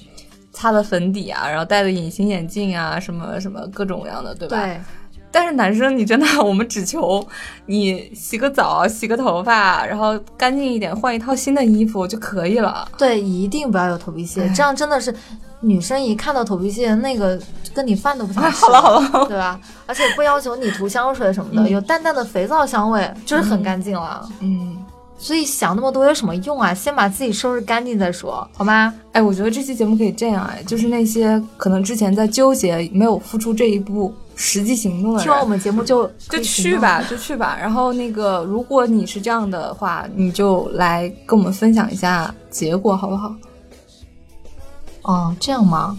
[0.52, 4.56] 擦的粉底啊，然后戴的隐形眼镜啊，什么什么各种各样的，对吧？
[4.62, 4.78] 对。
[5.32, 7.24] 但是男生，你真的， 我们只求
[7.66, 12.88] 你洗个澡、洗个头发，然后干净一点，换一套新的衣服就可以了。
[12.98, 15.14] 对，一定不要有头皮屑，这样真的是
[15.60, 17.40] 女生一看到头皮屑，那个
[17.74, 18.50] 跟你饭都不想吃。
[18.50, 19.60] 好了好了，对吧？
[19.86, 24.28] 而且不要求你涂香水什么的，有淡淡的肥皂香味就是很干净了。
[24.40, 24.76] 嗯。
[25.22, 26.72] 所以想那么多有什么用啊？
[26.72, 28.94] 先把自己收拾干净再说，好吗？
[29.12, 37.54] 哎，我觉得这期节目可以这样哎，就是那些可能之前在纠结没有付出这一步实际行动的人，听完我们节目就就去吧，就去吧。
[37.60, 43.30] 然后那个，如果你是这样的话，你就来跟我们分享一下结果，好不好？
[45.02, 45.96] 哦，这样吗？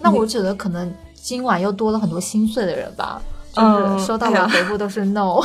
[0.00, 3.20] 那我觉得可能今晚又多了很多心碎的人吧，
[3.52, 5.40] 就是收到的回复都是 no，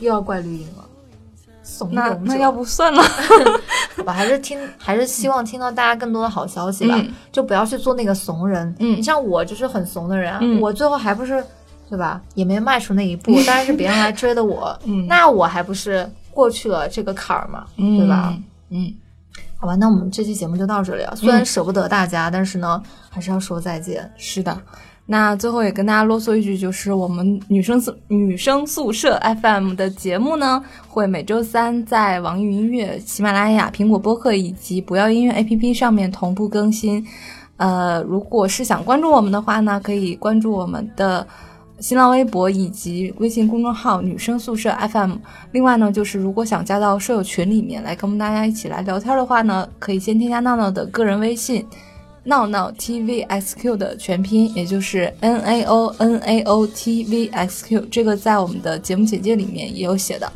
[0.00, 0.84] 又要怪绿茵了。
[1.62, 3.00] 怂那那要不算了，
[3.96, 6.96] 好吧，还是听，还是希望听到大家更多的好消息吧，
[7.30, 8.74] 就不要去做那个怂人。
[8.80, 11.42] 嗯，你像我就是很怂的人，我最后还不是，
[11.88, 12.20] 对吧？
[12.34, 18.34] 也没迈出那一步，当然是别人来追的我， 那我还不是过去了这个坎儿嘛，对吧？
[18.70, 18.92] 嗯，
[19.60, 21.14] 好吧，那我们这期节目就到这里了。
[21.14, 24.10] 虽然舍不得大家，但是呢，还是要说再见。
[24.16, 24.58] 是的。
[25.04, 37.06] 那最后也跟大家啰嗦一句，就是我们女生宿女生宿舍 FM 的节目呢，会每周三在网易云音乐、喜马拉雅、苹果播客以及不要音乐 APP 上面同步更新。
[37.58, 41.26] 呃，如果是想关注我们的话呢，可以关注我们的
[41.80, 45.16] 新浪微博以及微信公众号“女生宿舍 FM”。
[45.52, 51.66] 另外呢，就是如果想加到舍友群里面来跟我们大家一起来聊天的话呢，可以先添加闹闹的个人微信。
[52.22, 60.30] 闹闹 TVXQ 的全拼，也就是 N A O N A O T V X Q，这个在我们的节目简介里面也有写的。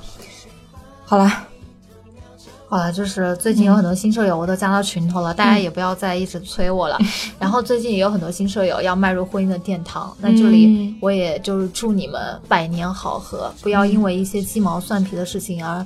[1.04, 1.30] 好了，
[2.68, 6.98] 好了，就是最近有很多新舍友，我都加到群头了，大家也不要再一直催我了。
[7.38, 15.84] 然后最近也有很多新舍友要迈入婚姻的殿堂，那这里我也就是祝你们百年好合，不要因为一些鸡毛蒜皮的事情而。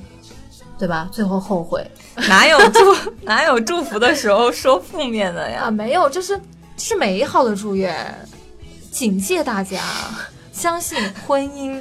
[0.79, 1.09] 对吧？
[1.11, 1.85] 最后后悔，
[2.29, 2.79] 哪有祝
[3.23, 5.63] 哪有祝福的时候说负面的呀？
[5.65, 6.39] 啊，没有，就是
[6.77, 8.17] 是美好的祝愿，
[8.89, 9.83] 警戒大家
[10.53, 11.77] 相信婚姻。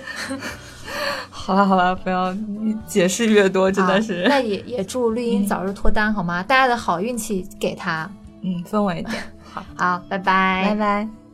[1.30, 2.34] 好了好了，不要
[2.86, 4.26] 解释越多，真的是。
[4.28, 6.43] 那也也祝绿茵早日脱单，好吗？
[6.43, 8.11] 大家的好运气给他，
[8.43, 9.22] 嗯，氛围一点。
[9.53, 11.28] 好好，拜拜，拜拜。